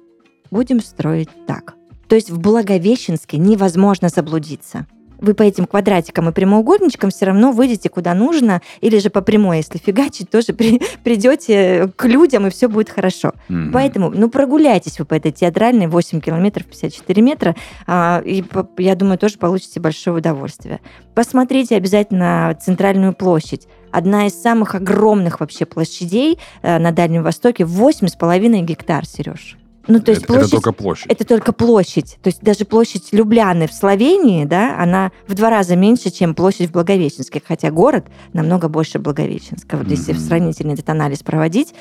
будем 0.49 0.80
строить 0.80 1.30
так. 1.45 1.75
То 2.12 2.15
есть 2.15 2.30
в 2.30 2.39
Благовещенске 2.39 3.38
невозможно 3.38 4.10
заблудиться. 4.10 4.86
Вы 5.19 5.34
по 5.34 5.43
этим 5.43 5.65
квадратикам 5.65 6.28
и 6.28 6.34
прямоугольничкам 6.34 7.10
все 7.10 7.28
равно 7.28 7.54
выйдете 7.54 7.88
куда 7.88 8.13
нужно, 8.13 8.62
или 8.82 8.97
же 9.00 9.10
по 9.10 9.21
прямой, 9.21 9.60
если 9.60 9.78
фигачить, 9.78 10.30
тоже 10.30 10.52
при, 10.52 10.82
придете 11.06 11.89
к 11.95 12.04
людям, 12.04 12.47
и 12.47 12.50
все 12.50 12.67
будет 12.67 12.89
хорошо. 12.89 13.32
Mm-hmm. 13.47 13.69
Поэтому, 13.71 14.10
ну, 14.10 14.30
прогуляйтесь 14.30 15.00
вы 15.00 15.06
по 15.06 15.13
этой 15.13 15.32
театральной 15.32 15.88
8 15.88 16.19
километров 16.19 16.65
54 16.65 17.21
метра, 17.21 17.56
а, 17.88 18.21
и, 18.26 18.43
я 18.78 18.95
думаю, 18.95 19.17
тоже 19.17 19.38
получите 19.38 19.80
большое 19.80 20.17
удовольствие. 20.17 20.82
Посмотрите 21.15 21.78
обязательно 21.78 22.58
центральную 22.62 23.13
площадь 23.13 23.69
одна 23.89 24.28
из 24.28 24.34
самых 24.34 24.76
огромных 24.76 25.39
вообще 25.39 25.65
площадей 25.65 26.39
э, 26.62 26.78
на 26.78 26.91
Дальнем 26.91 27.24
Востоке, 27.24 27.63
8,5 27.63 28.62
гектар, 28.65 29.06
Сереж. 29.06 29.58
Ну, 29.91 29.99
то 29.99 30.12
есть 30.12 30.23
это, 30.23 30.34
площадь, 30.34 30.47
это 30.47 30.62
только 30.62 30.71
площадь. 30.71 31.06
Это 31.12 31.25
только 31.25 31.51
площадь. 31.51 32.17
То 32.21 32.27
есть 32.30 32.41
даже 32.41 32.63
площадь 32.63 33.10
Любляны 33.12 33.67
в 33.67 33.73
Словении, 33.73 34.45
да, 34.45 34.77
она 34.80 35.12
в 35.27 35.34
два 35.34 35.49
раза 35.49 35.75
меньше, 35.75 36.12
чем 36.12 36.34
площадь 36.34 36.69
в 36.69 36.71
Благовещенске, 36.71 37.41
хотя 37.45 37.71
город 37.71 38.06
намного 38.32 38.69
больше 38.69 38.99
Благовещенска, 38.99 39.75
вот 39.75 39.88
mm-hmm. 39.88 39.91
если 39.91 40.13
сравнительный 40.13 40.75
этот 40.75 40.89
анализ 40.89 41.23
проводить. 41.23 41.73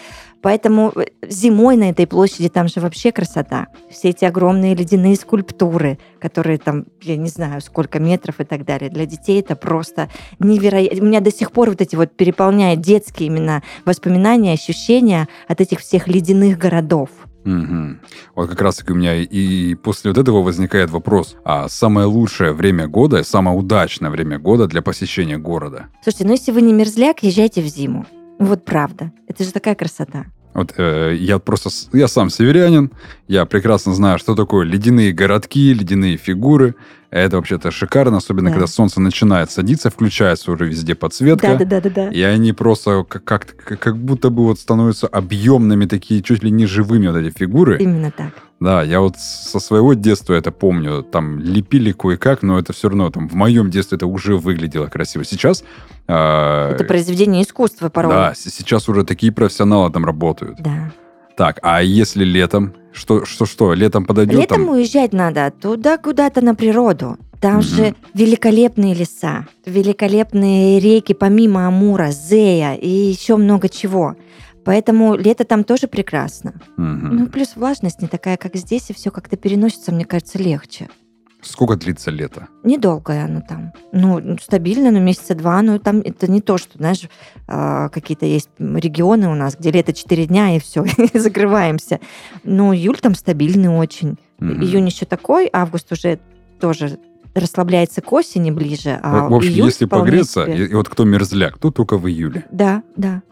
Поэтому 0.43 0.93
э, 0.97 1.07
зимой 1.29 1.77
на 1.77 1.91
этой 1.91 2.07
площади 2.07 2.49
там 2.49 2.67
же 2.67 2.81
вообще 2.81 3.13
красота. 3.13 3.69
Все 3.91 4.09
эти 4.09 4.25
огромные 4.25 4.75
ледяные 4.75 5.15
скульптуры, 5.17 5.99
которые 6.19 6.59
там, 6.59 6.87
я 7.03 7.17
не 7.17 7.29
знаю, 7.29 7.61
сколько 7.61 8.01
метров 8.01 8.41
и 8.41 8.45
так 8.45 8.65
далее. 8.65 8.91
Для 8.91 9.07
детей 9.07 9.41
это 9.41 9.55
просто 9.55 10.09
невероятно. 10.39 11.03
У 11.03 11.07
меня 11.07 11.21
до 11.21 11.31
сих 11.31 11.53
пор 11.53 11.71
вот 11.71 11.81
эти 11.81 11.95
вот 11.95 12.17
переполняют 12.17 12.81
детские 12.81 13.29
именно 13.29 13.63
воспоминания, 13.85 14.53
ощущения 14.53 15.29
от 15.47 15.61
этих 15.61 15.81
всех 15.81 16.09
ледяных 16.09 16.59
городов. 16.59 17.11
Угу. 17.45 17.97
Вот 18.35 18.51
как 18.51 18.61
раз 18.61 18.77
таки 18.77 18.93
у 18.93 18.97
меня 18.97 19.15
и 19.17 19.75
после 19.75 20.11
вот 20.11 20.19
этого 20.19 20.43
возникает 20.43 20.91
вопрос, 20.91 21.37
а 21.45 21.69
самое 21.69 22.07
лучшее 22.07 22.53
время 22.53 22.87
года, 22.87 23.23
самое 23.23 23.57
удачное 23.57 24.11
время 24.11 24.39
года 24.39 24.67
для 24.67 24.83
посещения 24.83 25.39
города? 25.39 25.87
Слушайте, 26.03 26.27
ну 26.27 26.33
если 26.33 26.53
вы 26.53 26.63
не 26.63 26.73
мерзляк, 26.73 27.23
езжайте 27.23 27.63
в 27.63 27.67
зиму. 27.67 28.07
Вот 28.39 28.65
правда. 28.65 29.13
Это 29.27 29.45
же 29.45 29.53
такая 29.53 29.75
красота. 29.75 30.27
Вот 30.55 30.75
э, 30.77 31.15
я 31.19 31.39
просто, 31.39 31.71
я 31.93 32.09
сам 32.09 32.31
северянин, 32.31 32.91
я 33.29 33.47
прекрасно 33.47 33.95
знаю, 33.95 34.19
что 34.19 34.35
такое 34.35 34.65
ледяные 34.65 35.13
городки, 35.13 35.73
ледяные 35.73 36.17
фигуры. 36.17 36.75
Это 37.11 37.37
вообще-то 37.37 37.71
шикарно, 37.71 38.19
особенно 38.19 38.51
да. 38.51 38.55
когда 38.55 38.67
солнце 38.67 39.01
начинает 39.01 39.51
садиться, 39.51 39.91
включается 39.91 40.53
уже 40.53 40.67
везде 40.67 40.95
подсветка. 40.95 41.57
Да, 41.59 41.65
да, 41.65 41.65
да, 41.65 41.81
да, 41.81 41.91
да. 41.91 42.09
И 42.11 42.23
они 42.23 42.53
просто 42.53 43.05
как, 43.09 43.25
как, 43.25 43.57
как 43.81 43.97
будто 43.97 44.31
бы 44.31 44.45
вот 44.45 44.61
становятся 44.61 45.07
объемными, 45.09 45.87
такие 45.87 46.23
чуть 46.23 46.45
ли 46.45 46.51
не 46.51 46.67
живыми 46.67 47.09
вот 47.09 47.17
эти 47.17 47.37
фигуры. 47.37 47.79
Именно 47.81 48.13
так. 48.13 48.33
Да, 48.61 48.83
я 48.83 49.01
вот 49.01 49.17
со 49.19 49.59
своего 49.59 49.95
детства 49.95 50.35
это 50.35 50.53
помню. 50.53 51.03
Там 51.03 51.39
лепили 51.39 51.93
кое-как, 51.93 52.43
но 52.43 52.59
это 52.59 52.75
все 52.75 52.89
равно 52.91 53.11
там 53.11 53.27
в 53.27 53.33
моем 53.35 53.71
детстве 53.71 53.97
это 53.97 54.07
уже 54.07 54.37
выглядело 54.37 54.87
красиво. 54.87 55.25
Сейчас... 55.25 55.65
Э, 56.07 56.73
это 56.75 56.85
произведение 56.85 57.43
искусства 57.43 57.89
порой. 57.89 58.13
Да, 58.13 58.35
сейчас 58.37 58.87
уже 58.91 59.05
такие 59.05 59.33
профессионалы 59.33 59.91
там 59.91 60.05
работают. 60.05 60.59
Да. 60.61 60.93
Так, 61.39 61.59
а 61.63 61.83
если 61.83 62.23
летом? 62.23 62.75
Что, 62.93 63.25
что, 63.25 63.47
что, 63.47 63.73
летом 63.73 64.05
подойдет? 64.05 64.39
Летом 64.41 64.67
там... 64.67 64.75
уезжать 64.75 65.15
надо 65.15 65.51
туда, 65.51 65.97
куда-то 65.97 66.43
на 66.43 66.55
природу. 66.55 67.17
Там 67.41 67.61
угу. 67.61 67.63
же 67.63 67.95
великолепные 68.13 68.93
леса, 68.93 69.47
великолепные 69.65 70.79
реки, 70.81 71.15
помимо 71.15 71.67
Амура, 71.67 72.11
Зея 72.11 72.75
и 72.75 72.89
еще 72.89 73.37
много 73.37 73.71
чего. 73.71 74.17
Поэтому 74.65 75.15
лето 75.15 75.45
там 75.45 75.65
тоже 75.65 75.87
прекрасно. 75.87 76.55
Угу. 76.77 76.85
Ну, 76.87 77.27
плюс 77.29 77.57
влажность 77.57 78.03
не 78.03 78.09
такая, 78.09 78.37
как 78.37 78.57
здесь, 78.57 78.91
и 78.91 78.95
все 78.95 79.11
как-то 79.11 79.37
переносится, 79.37 79.93
мне 79.93 80.05
кажется, 80.05 80.39
легче. 80.39 80.89
Сколько 81.43 81.77
длится 81.77 82.11
лето? 82.11 82.49
Недолгое 82.65 83.25
оно 83.25 83.41
там. 83.41 83.73
Ну, 83.93 84.37
стабильно, 84.43 84.91
ну, 84.91 85.01
месяца 85.01 85.35
два. 85.35 85.63
Но 85.63 85.79
там 85.79 86.01
это 86.01 86.31
не 86.31 86.43
то, 86.43 86.59
что, 86.59 86.77
знаешь, 86.77 87.09
а, 87.47 87.89
какие-то 87.89 88.27
есть 88.27 88.51
регионы 88.59 89.29
у 89.29 89.35
нас, 89.35 89.57
где 89.59 89.71
лето 89.71 89.95
4 89.95 90.27
дня, 90.27 90.55
и 90.57 90.61
все, 90.61 90.85
закрываемся. 91.15 92.01
Но 92.45 92.75
июль 92.75 92.99
там 92.99 93.15
стабильный 93.15 93.71
очень. 93.71 94.19
Mm-hmm. 94.39 94.65
Июнь 94.65 94.87
еще 94.87 95.07
такой, 95.07 95.49
август 95.51 95.91
уже 95.93 96.19
тоже 96.61 96.99
расслабляется 97.35 98.03
к 98.03 98.13
осени 98.13 98.51
ближе. 98.51 98.99
А 99.03 99.29
в 99.29 99.35
общем, 99.35 99.53
если 99.53 99.87
погреться, 99.87 100.45
и, 100.45 100.67
и 100.67 100.75
вот 100.75 100.89
кто 100.89 101.05
мерзляк, 101.05 101.59
то 101.59 101.71
только 101.71 101.97
в 101.97 102.07
июле. 102.09 102.45
Да, 102.51 102.83
да. 102.97 103.23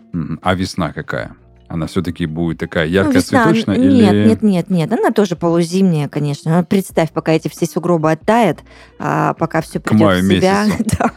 А 0.42 0.54
весна 0.54 0.92
какая? 0.92 1.36
Она 1.68 1.86
все-таки 1.86 2.24
будет 2.24 2.58
такая 2.58 2.86
яркая, 2.86 3.16
ну, 3.16 3.20
цветочная? 3.20 3.76
Нет, 3.76 4.12
или... 4.12 4.28
нет, 4.28 4.42
нет, 4.42 4.70
нет. 4.70 4.92
Она 4.92 5.10
тоже 5.10 5.36
полузимняя, 5.36 6.08
конечно. 6.08 6.64
Представь, 6.64 7.12
пока 7.12 7.32
эти 7.32 7.48
все 7.48 7.66
сугробы 7.66 8.10
оттают, 8.10 8.60
а 8.98 9.34
пока 9.34 9.60
все 9.60 9.78
придет 9.78 10.24
в 10.24 10.28
себя. 10.28 10.64
да. 10.98 11.12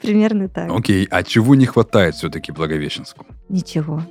Примерно 0.00 0.48
так. 0.48 0.70
Окей, 0.70 1.06
а 1.10 1.22
чего 1.22 1.54
не 1.54 1.66
хватает 1.66 2.14
все-таки 2.14 2.50
Благовещенску? 2.50 3.26
Ничего. 3.50 4.02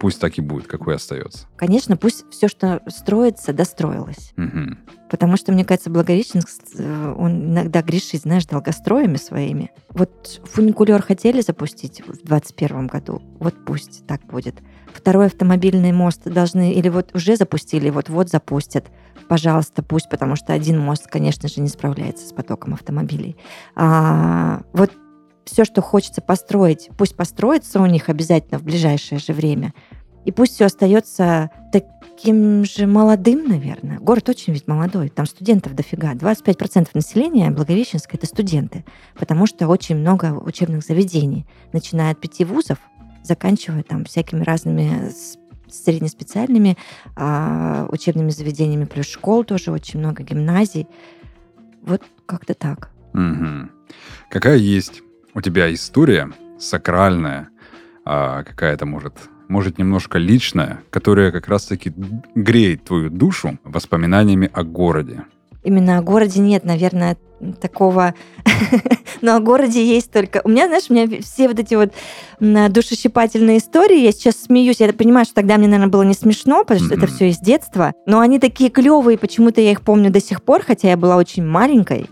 Пусть 0.00 0.18
так 0.18 0.38
и 0.38 0.40
будет, 0.40 0.66
какой 0.66 0.96
остается. 0.96 1.46
Конечно, 1.56 1.96
пусть 1.96 2.24
все, 2.30 2.48
что 2.48 2.80
строится, 2.88 3.52
достроилось. 3.52 4.32
Угу. 4.38 4.78
Потому 5.10 5.36
что, 5.36 5.52
мне 5.52 5.64
кажется, 5.64 5.90
Благовещенск, 5.90 6.48
э, 6.78 7.14
он 7.16 7.52
иногда 7.52 7.82
грешит, 7.82 8.22
знаешь, 8.22 8.46
долгостроями 8.46 9.16
своими. 9.16 9.70
Вот 9.90 10.40
фуникулер 10.44 11.02
хотели 11.02 11.42
запустить 11.42 12.00
в 12.00 12.24
2021 12.24 12.86
году, 12.86 13.22
вот 13.38 13.54
пусть 13.66 14.06
так 14.06 14.24
будет. 14.24 14.56
Второй 14.92 15.26
автомобильный 15.26 15.92
мост 15.92 16.22
должны, 16.24 16.72
или 16.72 16.88
вот 16.88 17.14
уже 17.14 17.36
запустили, 17.36 17.90
вот-вот 17.90 18.30
запустят. 18.30 18.86
Пожалуйста, 19.28 19.82
пусть, 19.82 20.08
потому 20.08 20.34
что 20.34 20.54
один 20.54 20.80
мост, 20.80 21.06
конечно 21.08 21.48
же, 21.48 21.60
не 21.60 21.68
справляется 21.68 22.26
с 22.26 22.32
потоком 22.32 22.72
автомобилей. 22.72 23.36
А, 23.76 24.62
вот 24.72 24.90
все, 25.44 25.64
что 25.64 25.82
хочется 25.82 26.20
построить, 26.20 26.90
пусть 26.96 27.16
построится 27.16 27.80
у 27.80 27.86
них 27.86 28.08
обязательно 28.08 28.58
в 28.58 28.62
ближайшее 28.62 29.18
же 29.18 29.32
время. 29.32 29.72
И 30.24 30.32
пусть 30.32 30.54
все 30.54 30.66
остается 30.66 31.50
таким 31.72 32.64
же 32.64 32.86
молодым, 32.86 33.48
наверное. 33.48 33.98
Город 33.98 34.28
очень 34.28 34.52
ведь 34.52 34.68
молодой, 34.68 35.08
там 35.08 35.26
студентов 35.26 35.74
дофига. 35.74 36.12
25% 36.12 36.88
населения 36.92 37.50
Благовещенска— 37.50 38.16
это 38.18 38.26
студенты, 38.26 38.84
потому 39.18 39.46
что 39.46 39.66
очень 39.68 39.96
много 39.96 40.34
учебных 40.34 40.84
заведений, 40.84 41.46
начиная 41.72 42.12
от 42.12 42.20
пяти 42.20 42.44
вузов, 42.44 42.78
заканчивая 43.22 43.82
там 43.82 44.04
всякими 44.04 44.42
разными 44.42 45.10
среднеспециальными 45.68 46.76
а, 47.16 47.86
учебными 47.90 48.30
заведениями, 48.30 48.84
плюс 48.84 49.06
школ 49.06 49.44
тоже 49.44 49.70
очень 49.70 50.00
много, 50.00 50.22
гимназий. 50.22 50.86
Вот 51.82 52.02
как-то 52.26 52.54
так. 52.54 52.90
Угу. 53.14 53.70
Какая 54.30 54.56
есть 54.56 55.02
у 55.34 55.40
тебя 55.40 55.72
история 55.72 56.30
сакральная, 56.58 57.48
а, 58.04 58.42
какая-то, 58.42 58.86
может, 58.86 59.14
может, 59.48 59.78
немножко 59.78 60.18
личная, 60.18 60.80
которая 60.90 61.32
как 61.32 61.48
раз-таки 61.48 61.92
греет 62.34 62.84
твою 62.84 63.10
душу 63.10 63.58
воспоминаниями 63.64 64.50
о 64.52 64.62
городе? 64.62 65.24
Именно 65.62 65.98
о 65.98 66.02
городе 66.02 66.40
нет, 66.40 66.64
наверное, 66.64 67.16
такого... 67.60 68.14
Но 69.20 69.36
о 69.36 69.40
городе 69.40 69.84
есть 69.84 70.10
только... 70.10 70.40
У 70.44 70.48
меня, 70.48 70.66
знаешь, 70.68 70.84
у 70.88 70.94
меня 70.94 71.20
все 71.20 71.48
вот 71.48 71.58
эти 71.58 71.74
вот 71.74 71.92
душещипательные 72.40 73.58
истории, 73.58 74.00
я 74.00 74.12
сейчас 74.12 74.36
смеюсь, 74.36 74.80
я 74.80 74.92
понимаю, 74.92 75.26
что 75.26 75.34
тогда 75.34 75.58
мне, 75.58 75.66
наверное, 75.66 75.90
было 75.90 76.02
не 76.02 76.14
смешно, 76.14 76.64
потому 76.64 76.80
что 76.86 76.94
mm-hmm. 76.94 76.98
это 76.98 77.06
все 77.06 77.28
из 77.28 77.38
детства, 77.38 77.92
но 78.06 78.20
они 78.20 78.38
такие 78.38 78.70
клевые, 78.70 79.18
почему-то 79.18 79.60
я 79.60 79.72
их 79.72 79.82
помню 79.82 80.10
до 80.10 80.20
сих 80.20 80.42
пор, 80.42 80.62
хотя 80.62 80.88
я 80.88 80.96
была 80.96 81.16
очень 81.16 81.44
маленькой. 81.44 82.06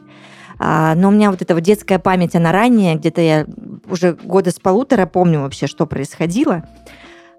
А, 0.58 0.94
но 0.94 1.08
у 1.08 1.10
меня 1.10 1.30
вот 1.30 1.42
эта 1.42 1.54
вот 1.54 1.62
детская 1.62 1.98
память, 1.98 2.34
она 2.34 2.52
ранняя, 2.52 2.96
где-то 2.96 3.20
я 3.20 3.46
уже 3.88 4.14
года 4.14 4.50
с 4.50 4.58
полутора 4.58 5.06
помню 5.06 5.40
вообще, 5.40 5.66
что 5.66 5.86
происходило. 5.86 6.64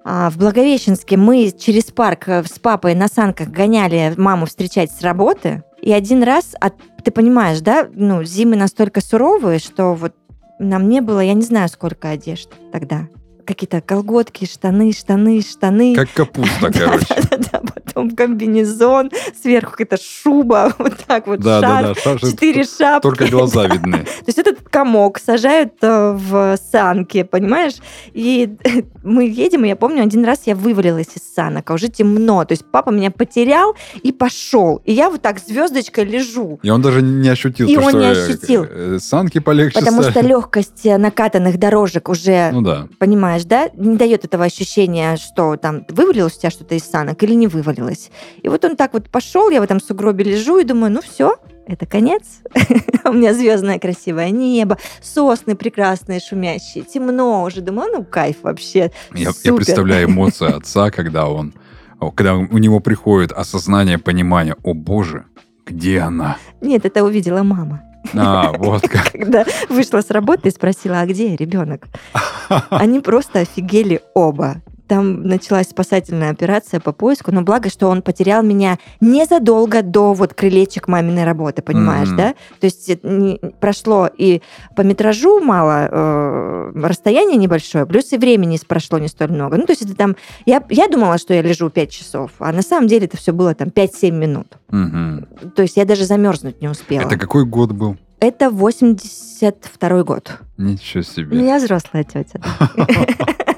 А, 0.06 0.30
в 0.30 0.38
Благовещенске 0.38 1.18
мы 1.18 1.52
через 1.52 1.86
парк 1.86 2.28
э, 2.28 2.44
с 2.44 2.60
папой 2.60 2.96
на 2.96 3.08
санках 3.08 3.50
гоняли 3.50 4.14
маму 4.18 4.46
встречать 4.46 4.92
с 4.92 5.02
работы. 5.02 5.64
И 5.82 5.92
один 5.92 6.24
раз, 6.24 6.56
а 6.60 6.70
ты 6.70 7.12
понимаешь, 7.12 7.60
да, 7.62 7.88
ну, 7.94 8.24
зимы 8.24 8.56
настолько 8.56 9.02
суровые, 9.02 9.60
что 9.60 9.94
вот 9.94 10.14
нам 10.60 10.90
не 10.90 11.02
было, 11.02 11.20
я 11.20 11.34
не 11.34 11.42
знаю, 11.42 11.70
сколько 11.70 12.10
одежд 12.10 12.50
тогда 12.72 13.08
какие-то 13.50 13.82
колготки, 13.82 14.46
штаны, 14.46 14.94
штаны, 14.94 15.42
штаны. 15.42 15.96
Как 15.96 16.12
капуста, 16.14 16.72
короче. 16.72 17.16
Да, 17.52 17.62
потом 18.00 18.16
комбинезон, 18.16 19.12
сверху 19.42 19.72
какая-то 19.72 19.98
шуба, 20.02 20.74
вот 20.78 20.94
так 21.08 21.28
вот, 21.28 21.40
да, 21.40 21.62
шарф, 21.62 22.04
да, 22.04 22.14
да, 22.14 22.20
четыре 22.20 22.64
шапки. 22.64 23.04
Только 23.04 23.28
глаза 23.28 23.68
видны. 23.68 24.00
То 24.06 24.26
есть 24.28 24.38
этот 24.38 24.70
комок 24.70 25.20
сажают 25.20 25.74
э, 25.82 26.12
в 26.14 26.58
санки, 26.72 27.24
понимаешь? 27.24 27.76
И 28.14 28.56
мы 29.04 29.28
едем, 29.28 29.66
и 29.66 29.68
я 29.68 29.76
помню, 29.76 30.04
один 30.04 30.24
раз 30.26 30.42
я 30.46 30.56
вывалилась 30.56 31.10
из 31.16 31.34
санок, 31.34 31.70
а 31.70 31.74
уже 31.74 31.90
темно. 31.90 32.46
То 32.46 32.54
есть 32.54 32.66
папа 32.72 32.90
меня 32.90 33.12
потерял 33.12 33.76
и 34.02 34.12
пошел. 34.12 34.82
И 34.86 34.94
я 34.94 35.10
вот 35.10 35.22
так 35.22 35.40
звездочкой 35.40 36.06
лежу. 36.06 36.60
И 36.64 36.70
он 36.70 36.82
даже 36.82 37.02
не 37.02 37.30
ощутил, 37.30 37.68
и 37.68 37.76
то, 37.76 37.82
он 37.82 37.90
что 37.90 38.00
не 38.00 38.06
ощутил. 38.06 38.66
Э, 38.70 38.98
санки 39.00 39.40
полегче 39.40 39.80
Потому 39.80 40.02
стали. 40.02 40.12
что 40.12 40.22
легкость 40.22 40.86
накатанных 40.86 41.58
дорожек 41.58 42.10
уже, 42.10 42.52
ну, 42.52 42.62
да. 42.62 42.88
понимаешь, 43.00 43.44
да, 43.46 43.70
не 43.76 43.98
дает 43.98 44.26
этого 44.26 44.46
ощущения, 44.46 45.18
что 45.18 45.58
там 45.58 45.86
вывалилось 45.90 46.38
у 46.38 46.40
тебя 46.40 46.50
что-то 46.50 46.76
из 46.76 46.84
санок 46.84 47.22
или 47.24 47.34
не 47.34 47.48
вывалилось. 47.48 47.89
И 48.42 48.50
вот 48.50 48.66
он 48.66 48.76
так 48.76 48.94
вот 48.94 49.10
пошел, 49.10 49.50
я 49.50 49.62
в 49.62 49.64
этом 49.64 49.80
сугробе 49.80 50.24
лежу 50.24 50.60
и 50.60 50.64
думаю, 50.64 50.92
ну 50.92 51.02
все, 51.02 51.36
это 51.68 51.86
конец. 51.86 52.42
У 53.06 53.14
меня 53.14 53.34
звездное 53.34 53.80
красивое 53.80 54.32
небо, 54.32 54.78
сосны 55.02 55.56
прекрасные, 55.56 56.20
шумящие, 56.20 56.84
темно 56.84 57.44
уже. 57.44 57.62
Думаю, 57.62 57.92
ну 57.94 58.04
кайф 58.04 58.38
вообще. 58.44 58.92
Я, 59.14 59.32
я 59.44 59.54
представляю 59.54 60.08
эмоции 60.10 60.52
отца, 60.52 60.92
когда 60.92 61.28
он, 61.28 61.54
когда 62.16 62.36
у 62.36 62.58
него 62.58 62.80
приходит 62.80 63.32
осознание, 63.32 63.98
понимание, 63.98 64.56
о 64.64 64.74
боже, 64.74 65.26
где 65.66 66.00
она? 66.00 66.38
Нет, 66.62 66.86
это 66.86 67.04
увидела 67.04 67.44
мама. 67.44 67.84
А, 68.14 68.52
вот 68.54 68.82
как. 68.90 69.12
Когда 69.12 69.46
вышла 69.70 70.02
с 70.02 70.10
работы 70.10 70.50
и 70.50 70.52
спросила, 70.52 71.02
а 71.02 71.06
где 71.06 71.36
ребенок? 71.36 71.88
Они 72.70 73.00
просто 73.00 73.40
офигели 73.40 74.02
оба. 74.14 74.62
Там 74.90 75.22
началась 75.22 75.70
спасательная 75.70 76.32
операция 76.32 76.80
по 76.80 76.92
поиску, 76.92 77.32
но 77.32 77.44
благо, 77.44 77.70
что 77.70 77.90
он 77.90 78.02
потерял 78.02 78.42
меня 78.42 78.80
незадолго 79.00 79.84
до 79.84 80.14
вот 80.14 80.34
крылечек 80.34 80.88
маминой 80.88 81.26
работы, 81.26 81.62
понимаешь, 81.62 82.08
mm-hmm. 82.08 82.18
да? 82.18 82.34
То 82.60 82.66
есть 82.66 83.04
не, 83.04 83.40
прошло 83.60 84.10
и 84.18 84.42
по 84.76 84.82
метражу 84.82 85.42
мало, 85.42 85.88
э, 85.92 86.72
расстояние 86.74 87.38
небольшое, 87.38 87.86
плюс 87.86 88.12
и 88.14 88.18
времени 88.18 88.60
прошло 88.68 88.98
не 88.98 89.08
столь 89.10 89.30
много. 89.30 89.58
Ну, 89.58 89.68
то 89.68 89.74
есть 89.74 89.84
это 89.84 89.96
там... 89.96 90.16
Я, 90.48 90.64
я 90.70 90.88
думала, 90.88 91.20
что 91.20 91.36
я 91.36 91.44
лежу 91.44 91.70
5 91.70 91.92
часов, 91.92 92.32
а 92.40 92.52
на 92.52 92.64
самом 92.64 92.88
деле 92.88 93.06
это 93.06 93.16
все 93.16 93.32
было 93.32 93.54
там 93.54 93.68
5-7 93.68 94.10
минут. 94.10 94.58
Mm-hmm. 94.72 95.52
То 95.52 95.62
есть 95.62 95.78
я 95.78 95.86
даже 95.86 96.06
замерзнуть 96.06 96.64
не 96.64 96.68
успела. 96.68 97.04
Это 97.04 97.16
какой 97.16 97.46
год 97.46 97.74
был? 97.74 97.96
Это 98.20 98.50
82 98.50 100.04
год. 100.04 100.40
Ничего 100.58 101.04
себе. 101.04 101.38
Ну, 101.38 101.46
я 101.46 101.58
взрослая 101.58 102.04
тетя. 102.04 102.42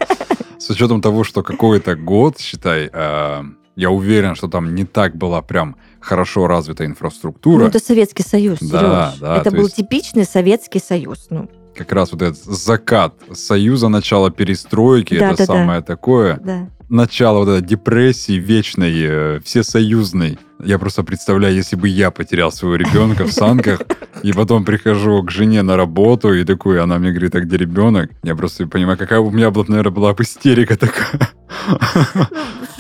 С 0.62 0.70
учетом 0.70 1.02
того, 1.02 1.24
что 1.24 1.42
какой-то 1.42 1.96
год, 1.96 2.40
считай, 2.40 2.88
э, 2.94 3.44
я 3.76 3.90
уверен, 3.90 4.36
что 4.36 4.48
там 4.48 4.76
не 4.76 4.86
так 4.86 5.16
была 5.16 5.42
прям 5.42 5.76
хорошо 6.00 6.46
развита 6.46 6.86
инфраструктура. 6.86 7.64
Ну, 7.64 7.68
это 7.68 7.80
Советский 7.80 8.22
Союз, 8.22 8.60
да, 8.62 9.16
Да, 9.20 9.38
это 9.38 9.50
был 9.50 9.64
есть... 9.64 9.78
типичный 9.78 10.24
Советский 10.24 10.80
Союз. 10.80 11.28
Ну. 11.32 11.50
Как 11.76 11.92
раз 11.92 12.12
вот 12.12 12.22
этот 12.22 12.38
закат 12.38 13.16
Союза, 13.34 13.88
начало 13.88 14.30
перестройки, 14.30 15.18
да, 15.18 15.30
это 15.32 15.38
да, 15.38 15.46
самое 15.46 15.80
да. 15.80 15.86
такое. 15.88 16.40
Да. 16.44 16.70
Начало 16.92 17.46
вот 17.46 17.48
этой 17.48 17.66
депрессии 17.66 18.34
вечной, 18.34 18.94
э, 19.00 19.40
всесоюзной. 19.46 20.38
Я 20.60 20.78
просто 20.78 21.04
представляю, 21.04 21.56
если 21.56 21.78
бы 21.78 21.88
я 21.88 22.12
потерял 22.12 22.52
своего 22.52 22.76
ребенка 22.76 23.24
в 23.24 23.32
санках, 23.32 23.80
и 24.24 24.34
потом 24.34 24.66
прихожу 24.66 25.24
к 25.24 25.32
жене 25.32 25.62
на 25.62 25.78
работу, 25.78 26.34
и 26.34 26.44
такой, 26.44 26.82
она 26.82 27.00
мне 27.00 27.12
говорит, 27.12 27.34
а 27.34 27.40
где 27.40 27.56
ребенок? 27.56 28.12
Я 28.24 28.36
просто 28.36 28.68
понимаю, 28.68 28.98
какая 28.98 29.22
у 29.22 29.32
меня, 29.32 29.52
наверное, 29.52 29.90
была 29.90 30.14
бы 30.14 30.24
истерика 30.24 30.78
такая. 30.78 31.30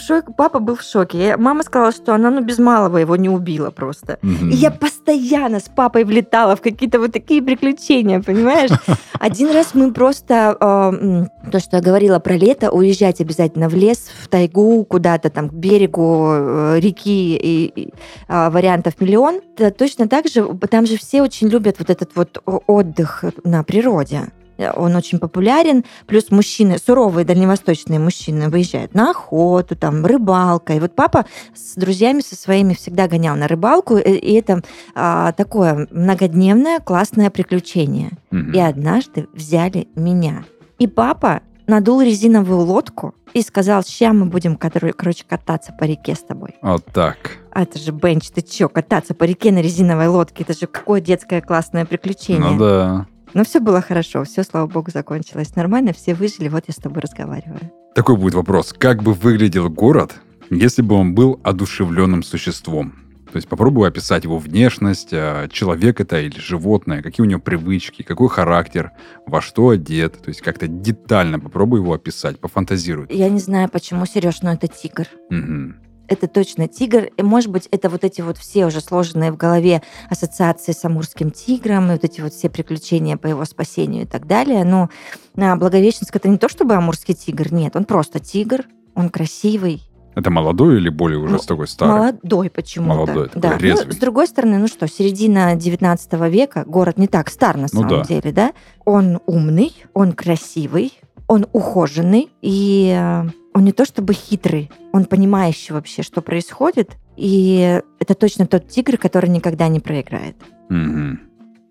Шок, 0.05 0.35
папа 0.35 0.59
был 0.59 0.75
в 0.75 0.81
шоке. 0.81 1.27
Я, 1.27 1.37
мама 1.37 1.63
сказала, 1.63 1.91
что 1.91 2.13
она 2.15 2.31
ну, 2.31 2.41
без 2.41 2.57
малого 2.59 2.97
его 2.97 3.15
не 3.15 3.29
убила 3.29 3.69
просто. 3.69 4.17
И 4.23 4.55
я 4.55 4.71
постоянно 4.71 5.59
с 5.59 5.69
папой 5.69 6.03
влетала 6.03 6.55
в 6.55 6.61
какие-то 6.61 6.99
вот 6.99 7.11
такие 7.11 7.41
приключения, 7.41 8.21
понимаешь? 8.21 8.71
Один 9.19 9.51
раз 9.51 9.73
мы 9.73 9.93
просто, 9.93 10.57
э, 10.59 11.49
то, 11.51 11.59
что 11.59 11.77
я 11.77 11.81
говорила 11.81 12.19
про 12.19 12.35
лето, 12.35 12.71
уезжать 12.71 13.21
обязательно 13.21 13.69
в 13.69 13.75
лес, 13.75 14.00
в 14.09 14.27
тайгу, 14.27 14.85
куда-то 14.85 15.29
там 15.29 15.49
к 15.49 15.53
берегу 15.53 16.27
э, 16.31 16.79
реки, 16.79 17.35
и, 17.35 17.65
и 17.65 17.93
э, 18.27 18.49
вариантов 18.49 18.99
миллион. 18.99 19.41
Точно 19.77 20.07
так 20.07 20.27
же, 20.27 20.47
там 20.69 20.85
же 20.85 20.97
все 20.97 21.21
очень 21.21 21.47
любят 21.47 21.77
вот 21.79 21.89
этот 21.89 22.15
вот 22.15 22.41
отдых 22.67 23.23
на 23.43 23.63
природе 23.63 24.31
он 24.75 24.95
очень 24.95 25.19
популярен. 25.19 25.83
Плюс 26.05 26.31
мужчины, 26.31 26.77
суровые 26.77 27.25
дальневосточные 27.25 27.99
мужчины 27.99 28.49
выезжают 28.49 28.93
на 28.93 29.11
охоту, 29.11 29.75
там, 29.75 30.05
рыбалка. 30.05 30.73
И 30.73 30.79
вот 30.79 30.95
папа 30.95 31.25
с 31.53 31.75
друзьями 31.75 32.21
со 32.21 32.35
своими 32.35 32.73
всегда 32.73 33.07
гонял 33.07 33.35
на 33.35 33.47
рыбалку, 33.47 33.97
и 33.97 34.33
это 34.33 34.61
а, 34.95 35.31
такое 35.33 35.87
многодневное 35.91 36.79
классное 36.79 37.29
приключение. 37.29 38.11
Mm-hmm. 38.31 38.53
И 38.53 38.59
однажды 38.59 39.27
взяли 39.33 39.87
меня. 39.95 40.43
И 40.79 40.87
папа 40.87 41.41
надул 41.67 42.01
резиновую 42.01 42.61
лодку 42.61 43.13
и 43.33 43.41
сказал, 43.41 43.83
сейчас 43.83 44.13
мы 44.13 44.25
будем, 44.25 44.55
короче, 44.57 45.23
кататься 45.27 45.73
по 45.73 45.83
реке 45.85 46.15
с 46.15 46.19
тобой. 46.19 46.55
Вот 46.61 46.85
так. 46.85 47.37
А 47.51 47.63
это 47.63 47.79
же, 47.79 47.91
Бенч, 47.91 48.29
ты 48.29 48.41
чё, 48.41 48.69
кататься 48.69 49.13
по 49.13 49.23
реке 49.23 49.51
на 49.51 49.61
резиновой 49.61 50.07
лодке? 50.07 50.43
Это 50.43 50.53
же 50.53 50.67
какое 50.67 51.01
детское 51.01 51.41
классное 51.41 51.85
приключение. 51.85 52.51
Ну 52.51 52.57
да. 52.57 53.07
Но 53.33 53.43
все 53.45 53.59
было 53.59 53.81
хорошо, 53.81 54.23
все, 54.25 54.43
слава 54.43 54.67
богу, 54.67 54.91
закончилось 54.91 55.55
нормально, 55.55 55.93
все 55.93 56.13
выжили, 56.13 56.49
вот 56.49 56.65
я 56.67 56.73
с 56.73 56.77
тобой 56.77 57.01
разговариваю. 57.01 57.71
Такой 57.95 58.17
будет 58.17 58.33
вопрос. 58.33 58.73
Как 58.77 59.03
бы 59.03 59.13
выглядел 59.13 59.69
город, 59.69 60.15
если 60.49 60.81
бы 60.81 60.95
он 60.95 61.15
был 61.15 61.39
одушевленным 61.43 62.23
существом? 62.23 62.93
То 63.31 63.37
есть 63.37 63.47
попробуй 63.47 63.87
описать 63.87 64.25
его 64.25 64.37
внешность, 64.37 65.09
а, 65.13 65.47
человек 65.47 66.01
это 66.01 66.19
или 66.19 66.37
животное, 66.37 67.01
какие 67.01 67.25
у 67.25 67.29
него 67.29 67.39
привычки, 67.39 68.01
какой 68.01 68.27
характер, 68.27 68.91
во 69.25 69.41
что 69.41 69.69
одет. 69.69 70.21
То 70.21 70.29
есть 70.29 70.41
как-то 70.41 70.67
детально 70.67 71.39
попробуй 71.39 71.79
его 71.79 71.93
описать, 71.93 72.39
пофантазируй. 72.39 73.07
Я 73.09 73.29
не 73.29 73.39
знаю, 73.39 73.69
почему, 73.69 74.05
Сереж, 74.05 74.41
но 74.41 74.51
это 74.51 74.67
тигр. 74.67 75.07
Угу. 75.29 75.73
Это 76.09 76.27
точно 76.27 76.67
тигр. 76.67 77.05
И, 77.15 77.23
может 77.23 77.49
быть, 77.49 77.69
это 77.71 77.87
вот 77.87 78.03
эти 78.03 78.19
вот 78.19 78.37
все 78.37 78.65
уже 78.65 78.81
сложенные 78.81 79.31
в 79.31 79.37
голове 79.37 79.81
ассоциации 80.09 80.73
с 80.73 80.83
амурским 80.83 81.31
тигром, 81.31 81.87
и 81.87 81.93
вот 81.93 82.03
эти 82.03 82.19
вот 82.19 82.33
все 82.33 82.49
приключения 82.49 83.15
по 83.15 83.27
его 83.27 83.45
спасению 83.45 84.03
и 84.03 84.07
так 84.07 84.27
далее. 84.27 84.65
Но 84.65 84.89
а, 85.37 85.55
Благовещенск 85.55 86.13
это 86.13 86.27
не 86.27 86.37
то 86.37 86.49
чтобы 86.49 86.75
амурский 86.75 87.13
тигр, 87.13 87.53
нет, 87.53 87.77
он 87.77 87.85
просто 87.85 88.19
тигр, 88.19 88.65
он 88.93 89.09
красивый, 89.09 89.83
это 90.15 90.29
молодой 90.29 90.77
или 90.77 90.89
более 90.89 91.19
уже 91.19 91.39
с 91.39 91.45
такой 91.45 91.67
старый? 91.67 91.95
Молодой 91.95 92.49
почему-то. 92.49 92.93
Молодой, 92.93 93.27
такой 93.27 93.41
да. 93.41 93.57
резвый. 93.57 93.87
Ну, 93.87 93.93
с 93.93 93.97
другой 93.97 94.27
стороны, 94.27 94.57
ну 94.57 94.67
что, 94.67 94.87
середина 94.87 95.55
19 95.55 96.13
века, 96.29 96.63
город 96.67 96.97
не 96.97 97.07
так 97.07 97.29
стар 97.29 97.55
на 97.55 97.63
Ну 97.63 97.67
самом 97.67 97.89
да. 97.89 98.03
деле, 98.03 98.31
да? 98.31 98.51
Он 98.85 99.19
умный, 99.25 99.73
он 99.93 100.13
красивый, 100.13 100.93
он 101.27 101.47
ухоженный, 101.53 102.29
и 102.41 102.93
э, 102.93 103.29
он 103.53 103.63
не 103.63 103.71
то 103.71 103.85
чтобы 103.85 104.13
хитрый, 104.13 104.69
он 104.91 105.05
понимающий 105.05 105.73
вообще, 105.73 106.03
что 106.03 106.21
происходит, 106.21 106.97
и 107.15 107.81
это 107.99 108.13
точно 108.15 108.47
тот 108.47 108.67
тигр, 108.67 108.97
который 108.97 109.29
никогда 109.29 109.67
не 109.69 109.79
проиграет. 109.79 110.35
Мгм. 110.69 111.21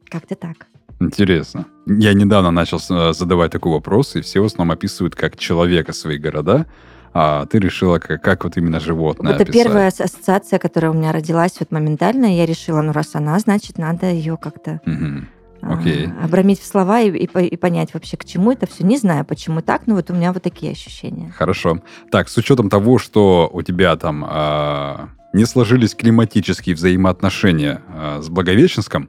Как-то 0.08 0.34
так. 0.34 0.66
Интересно. 1.00 1.66
Я 1.86 2.12
недавно 2.14 2.50
начал 2.50 2.78
э, 2.90 3.12
задавать 3.12 3.52
такой 3.52 3.72
вопрос, 3.72 4.16
и 4.16 4.20
все 4.20 4.40
в 4.40 4.44
основном 4.44 4.72
описывают 4.74 5.14
как 5.14 5.36
человека 5.36 5.92
свои 5.92 6.18
города, 6.18 6.66
а 7.12 7.46
ты 7.46 7.58
решила, 7.58 7.98
как, 7.98 8.22
как 8.22 8.44
вот 8.44 8.56
именно 8.56 8.78
животное 8.80 9.32
это 9.34 9.42
описать. 9.42 9.64
первая 9.64 9.88
ас- 9.88 10.00
ассоциация, 10.00 10.58
которая 10.58 10.90
у 10.90 10.94
меня 10.94 11.12
родилась 11.12 11.54
вот 11.58 11.70
моментально, 11.72 12.36
я 12.36 12.46
решила, 12.46 12.82
ну 12.82 12.92
раз 12.92 13.14
она, 13.14 13.38
значит, 13.38 13.78
надо 13.78 14.10
ее 14.10 14.36
как-то 14.36 14.80
Мгм. 14.84 15.28
а, 15.62 15.74
Окей. 15.78 16.08
обрамить 16.22 16.60
в 16.60 16.64
слова 16.66 17.00
и, 17.00 17.10
и 17.10 17.24
и 17.46 17.56
понять 17.56 17.92
вообще, 17.94 18.16
к 18.16 18.24
чему 18.24 18.52
это 18.52 18.66
все. 18.66 18.84
Не 18.84 18.96
знаю, 18.96 19.24
почему 19.24 19.60
так, 19.60 19.82
но 19.86 19.94
вот 19.96 20.10
у 20.10 20.14
меня 20.14 20.32
вот 20.32 20.42
такие 20.42 20.72
ощущения. 20.72 21.32
Хорошо. 21.36 21.80
Так, 22.10 22.28
с 22.28 22.36
учетом 22.36 22.70
того, 22.70 22.98
что 22.98 23.50
у 23.52 23.60
тебя 23.62 23.96
там 23.96 24.24
а, 24.26 25.08
не 25.32 25.44
сложились 25.46 25.94
климатические 25.94 26.74
взаимоотношения 26.76 27.82
а, 27.88 28.20
с 28.22 28.28
Благовещенском, 28.28 29.08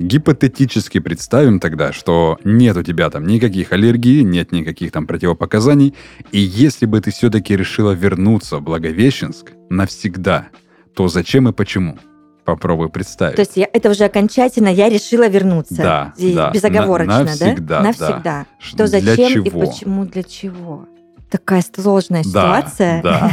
гипотетически 0.00 0.98
представим 0.98 1.60
тогда, 1.60 1.92
что 1.92 2.38
нет 2.42 2.76
у 2.76 2.82
тебя 2.82 3.10
там 3.10 3.26
никаких 3.26 3.72
аллергий, 3.72 4.22
нет 4.22 4.50
никаких 4.50 4.90
там 4.92 5.06
противопоказаний, 5.06 5.94
и 6.32 6.40
если 6.40 6.86
бы 6.86 7.00
ты 7.00 7.10
все-таки 7.12 7.56
решила 7.56 7.92
вернуться 7.92 8.56
в 8.56 8.62
Благовещенск 8.62 9.52
навсегда, 9.68 10.48
то 10.94 11.06
зачем 11.08 11.48
и 11.48 11.52
почему? 11.52 11.98
Попробуй 12.44 12.88
представить. 12.88 13.36
То 13.36 13.42
есть 13.42 13.56
я, 13.56 13.68
это 13.72 13.90
уже 13.90 14.04
окончательно 14.04 14.68
я 14.68 14.88
решила 14.88 15.28
вернуться. 15.28 15.76
Да, 15.76 16.14
И 16.16 16.34
да. 16.34 16.50
Безоговорочно, 16.50 17.18
На- 17.18 17.24
да? 17.24 17.30
навсегда, 17.30 17.78
да. 17.78 17.82
Навсегда. 17.82 18.46
Ш- 18.58 18.68
Что 18.70 18.88
для 18.88 19.00
зачем 19.00 19.42
и 19.42 19.50
чего? 19.50 19.60
почему 19.60 20.04
для 20.06 20.22
чего? 20.24 20.86
Такая 21.30 21.62
сложная 21.76 22.24
Да, 22.24 22.28
ситуация. 22.62 23.02
да. 23.02 23.30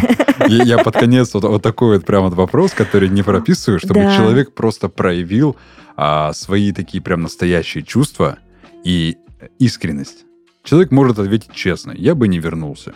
Я, 0.47 0.63
я 0.63 0.77
под 0.77 0.93
конец 0.93 1.33
вот, 1.33 1.45
вот 1.45 1.63
такой 1.63 1.95
вот 1.97 2.05
прям 2.05 2.25
вот 2.25 2.33
вопрос, 2.35 2.73
который 2.73 3.09
не 3.09 3.23
прописываю, 3.23 3.79
чтобы 3.79 4.01
Да. 4.01 4.15
человек 4.15 4.53
просто 4.53 4.87
проявил 4.89 5.55
а, 5.97 6.31
свои 6.33 6.71
такие 6.71 7.01
прям 7.01 7.23
настоящие 7.23 7.83
чувства 7.83 8.37
и 8.83 9.17
искренность. 9.59 10.25
Человек 10.63 10.91
может 10.91 11.17
ответить 11.19 11.51
честно, 11.51 11.91
я 11.91 12.13
бы 12.13 12.27
не 12.27 12.39
вернулся. 12.39 12.93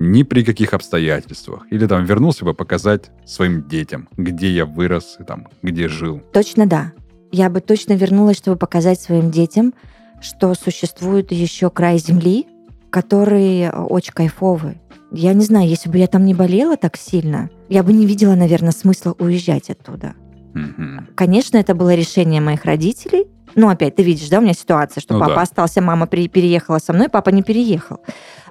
Ни 0.00 0.24
при 0.24 0.42
каких 0.42 0.74
обстоятельствах. 0.74 1.66
Или 1.70 1.86
там 1.86 2.04
вернулся 2.04 2.44
бы 2.44 2.54
показать 2.54 3.10
своим 3.24 3.68
детям, 3.68 4.08
где 4.16 4.50
я 4.50 4.64
вырос, 4.64 5.18
и 5.20 5.24
там, 5.24 5.46
где 5.62 5.88
жил. 5.88 6.20
Точно 6.32 6.66
да. 6.66 6.92
Я 7.30 7.48
бы 7.48 7.60
точно 7.60 7.92
вернулась, 7.92 8.38
чтобы 8.38 8.56
показать 8.56 9.00
своим 9.00 9.30
детям, 9.30 9.72
что 10.20 10.54
существует 10.54 11.30
еще 11.30 11.70
край 11.70 11.98
земли, 11.98 12.46
который 12.90 13.62
э, 13.62 13.70
очень 13.70 14.12
кайфовый. 14.12 14.80
Я 15.12 15.32
не 15.32 15.44
знаю, 15.44 15.68
если 15.68 15.88
бы 15.88 15.98
я 15.98 16.06
там 16.06 16.24
не 16.24 16.34
болела 16.34 16.76
так 16.76 16.96
сильно, 16.96 17.50
я 17.68 17.82
бы 17.82 17.92
не 17.92 18.06
видела, 18.06 18.34
наверное, 18.34 18.72
смысла 18.72 19.14
уезжать 19.18 19.70
оттуда. 19.70 20.14
Мгм. 20.54 21.08
Конечно, 21.14 21.56
это 21.58 21.74
было 21.74 21.94
решение 21.94 22.40
моих 22.40 22.64
родителей. 22.64 23.26
Ну, 23.56 23.68
опять, 23.68 23.94
ты 23.96 24.02
видишь, 24.02 24.28
да, 24.28 24.38
у 24.38 24.42
меня 24.42 24.52
ситуация, 24.54 25.00
что 25.00 25.14
Ну 25.14 25.20
папа 25.20 25.34
да. 25.36 25.42
остался, 25.42 25.80
мама 25.80 26.06
при- 26.06 26.28
переехала 26.28 26.78
со 26.78 26.92
мной, 26.92 27.08
папа 27.08 27.30
не 27.30 27.42
переехал. 27.42 27.98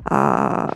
А, 0.06 0.74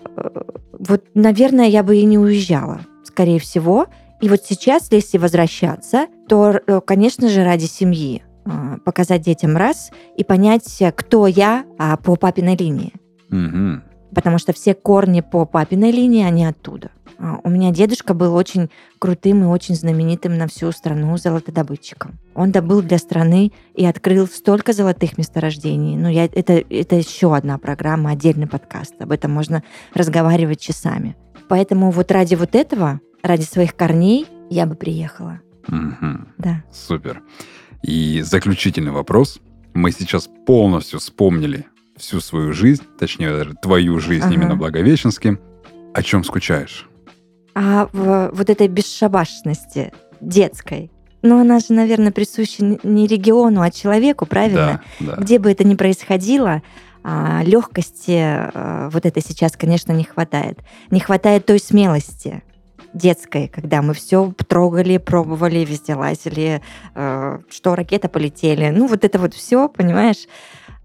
вот, 0.80 1.04
наверное, 1.13 1.68
я 1.68 1.84
бы 1.84 1.98
и 1.98 2.04
не 2.06 2.18
уезжала, 2.18 2.82
скорее 3.04 3.40
всего. 3.40 3.88
И 4.22 4.30
вот 4.30 4.42
сейчас, 4.44 4.88
если 4.92 5.18
возвращаться, 5.18 6.08
то, 6.28 6.60
э, 6.66 6.82
конечно 6.86 7.30
же, 7.30 7.44
ради 7.44 7.66
семьи 7.66 8.24
а, 8.46 8.78
показать 8.84 9.22
детям 9.22 9.56
раз 9.56 9.92
и 10.18 10.24
понять, 10.24 10.82
э, 10.82 10.92
кто 10.92 11.28
я 11.28 11.66
а, 11.78 11.98
по 11.98 12.16
папиной 12.16 12.56
линии. 12.56 12.94
Мгм. 13.30 13.84
Потому 14.17 14.39
что 14.39 14.51
все 14.51 14.73
корни 14.73 15.21
по 15.21 15.45
папиной 15.45 15.91
линии, 15.91 16.23
они 16.23 16.43
оттуда. 16.43 16.89
А, 17.19 17.39
У 17.43 17.51
меня 17.51 17.69
дедушка 17.69 18.15
был 18.15 18.34
очень 18.34 18.71
крутым 18.97 19.43
и 19.43 19.45
очень 19.45 19.75
знаменитым 19.75 20.39
на 20.39 20.47
всю 20.47 20.71
страну 20.71 21.15
золотодобытчиком. 21.17 22.17
Он 22.34 22.51
добыл 22.51 22.82
для 22.82 22.97
страны 22.97 23.51
и 23.75 23.86
открыл 23.86 24.25
столько 24.25 24.73
золотых 24.73 25.19
месторождений. 25.19 25.95
Ну, 25.95 26.10
я, 26.10 26.25
это, 26.25 26.53
это 26.53 26.95
еще 26.95 27.36
одна 27.36 27.60
программа, 27.60 28.10
отдельный 28.10 28.47
подкаст. 28.47 28.99
Об 28.99 29.12
этом 29.12 29.30
можно 29.30 29.62
разговаривать 29.93 30.62
часами. 30.62 31.15
Поэтому 31.47 31.91
вот 31.91 32.12
ради 32.12 32.34
вот 32.34 32.56
этого, 32.56 32.99
ради 33.21 33.43
своих 33.43 33.75
корней, 33.75 34.25
я 34.49 34.65
бы 34.65 34.73
приехала. 34.73 35.41
Мгм. 35.67 36.30
Да. 36.39 36.63
Супер. 36.73 37.21
И 37.84 38.23
заключительный 38.23 38.91
вопрос. 38.91 39.39
Мы 39.75 39.91
сейчас 39.91 40.27
полностью 40.47 40.97
вспомнили 40.97 41.67
всю 41.98 42.20
свою 42.20 42.54
жизнь, 42.54 42.84
точнее, 42.98 43.30
даже 43.30 43.54
твою 43.56 44.00
жизнь 44.00 44.26
Ага. 44.26 44.34
именно 44.34 44.56
в 44.56 44.60
Благовещенске. 44.60 45.40
О 45.94 46.04
чем 46.04 46.24
скучаешь? 46.24 46.88
А 47.56 47.90
в 47.92 48.30
вот 48.34 48.50
этой 48.50 48.68
бесшабашности 48.68 49.92
детской, 50.22 50.92
ну, 51.24 51.42
она 51.42 51.60
же, 51.60 51.74
наверное, 51.74 52.12
присуща 52.12 52.64
не 52.84 53.08
региону, 53.08 53.62
а 53.62 53.72
человеку, 53.72 54.26
правильно? 54.26 54.82
Да, 55.00 55.16
да. 55.16 55.22
Где 55.22 55.40
бы 55.40 55.52
это 55.52 55.64
ни 55.64 55.76
происходило, 55.76 56.62
а, 57.04 57.42
легкости 57.44 58.20
а, 58.20 58.90
вот 58.92 59.06
этой 59.06 59.24
сейчас, 59.24 59.54
конечно, 59.58 59.92
не 59.92 60.04
хватает. 60.04 60.60
Не 60.92 61.00
хватает 61.00 61.46
той 61.46 61.60
смелости 61.60 62.44
детской, 62.94 63.48
когда 63.48 63.82
мы 63.82 63.94
все 63.94 64.34
трогали, 64.48 64.98
пробовали, 64.98 65.60
везде 65.66 65.96
лазили, 65.96 66.62
э, 66.96 67.40
что 67.50 67.76
ракета 67.76 68.10
полетели. 68.10 68.70
Ну, 68.70 68.88
вот 68.88 69.04
это 69.04 69.20
вот 69.20 69.34
все, 69.34 69.70
понимаешь? 69.70 70.28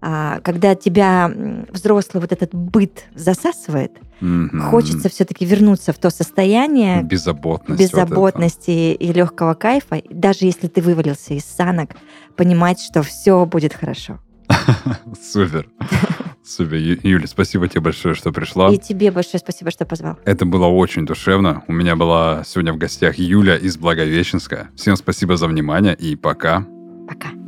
А, 0.05 0.41
Когда 0.41 0.75
тебя 0.75 1.31
взрослый 1.71 2.19
вот 2.19 2.33
этот 2.33 2.53
быт 2.53 3.05
засасывает, 3.15 3.93
Мгм. 4.19 4.63
хочется 4.69 5.07
все-таки 5.07 5.45
вернуться 5.45 5.93
в 5.93 5.97
то 5.97 6.09
состояние 6.09 7.03
Беззаботность. 7.03 7.69
вот 7.69 7.79
беззаботности 7.79 8.93
и 8.93 9.13
легкого 9.13 9.53
кайфа, 9.53 10.01
даже 10.09 10.39
если 10.45 10.67
ты 10.67 10.81
вывалился 10.81 11.33
из 11.35 11.45
санок, 11.45 11.91
понимать, 12.35 12.81
что 12.81 13.01
все 13.01 13.45
будет 13.45 13.73
хорошо. 13.73 14.19
Супер. 15.31 15.69
Супер. 16.43 16.75
Юля, 17.03 17.27
спасибо 17.27 17.69
тебе 17.69 17.79
большое, 17.79 18.13
что 18.13 18.33
пришла. 18.33 18.73
И 18.73 18.77
тебе 18.77 19.09
большое 19.09 19.39
спасибо, 19.39 19.71
что 19.71 19.85
позвал. 19.85 20.17
Это 20.25 20.45
было 20.45 20.65
очень 20.67 21.05
душевно. 21.05 21.63
У 21.69 21.71
меня 21.71 21.95
была 21.95 22.43
сегодня 22.45 22.73
в 22.73 22.77
гостях 22.77 23.15
Юля 23.17 23.55
из 23.55 23.77
Благовещенска. 23.77 24.67
Всем 24.75 24.97
спасибо 24.97 25.37
за 25.37 25.47
внимание 25.47 25.95
и 25.95 26.17
пока. 26.17 26.65
Пока. 27.07 27.42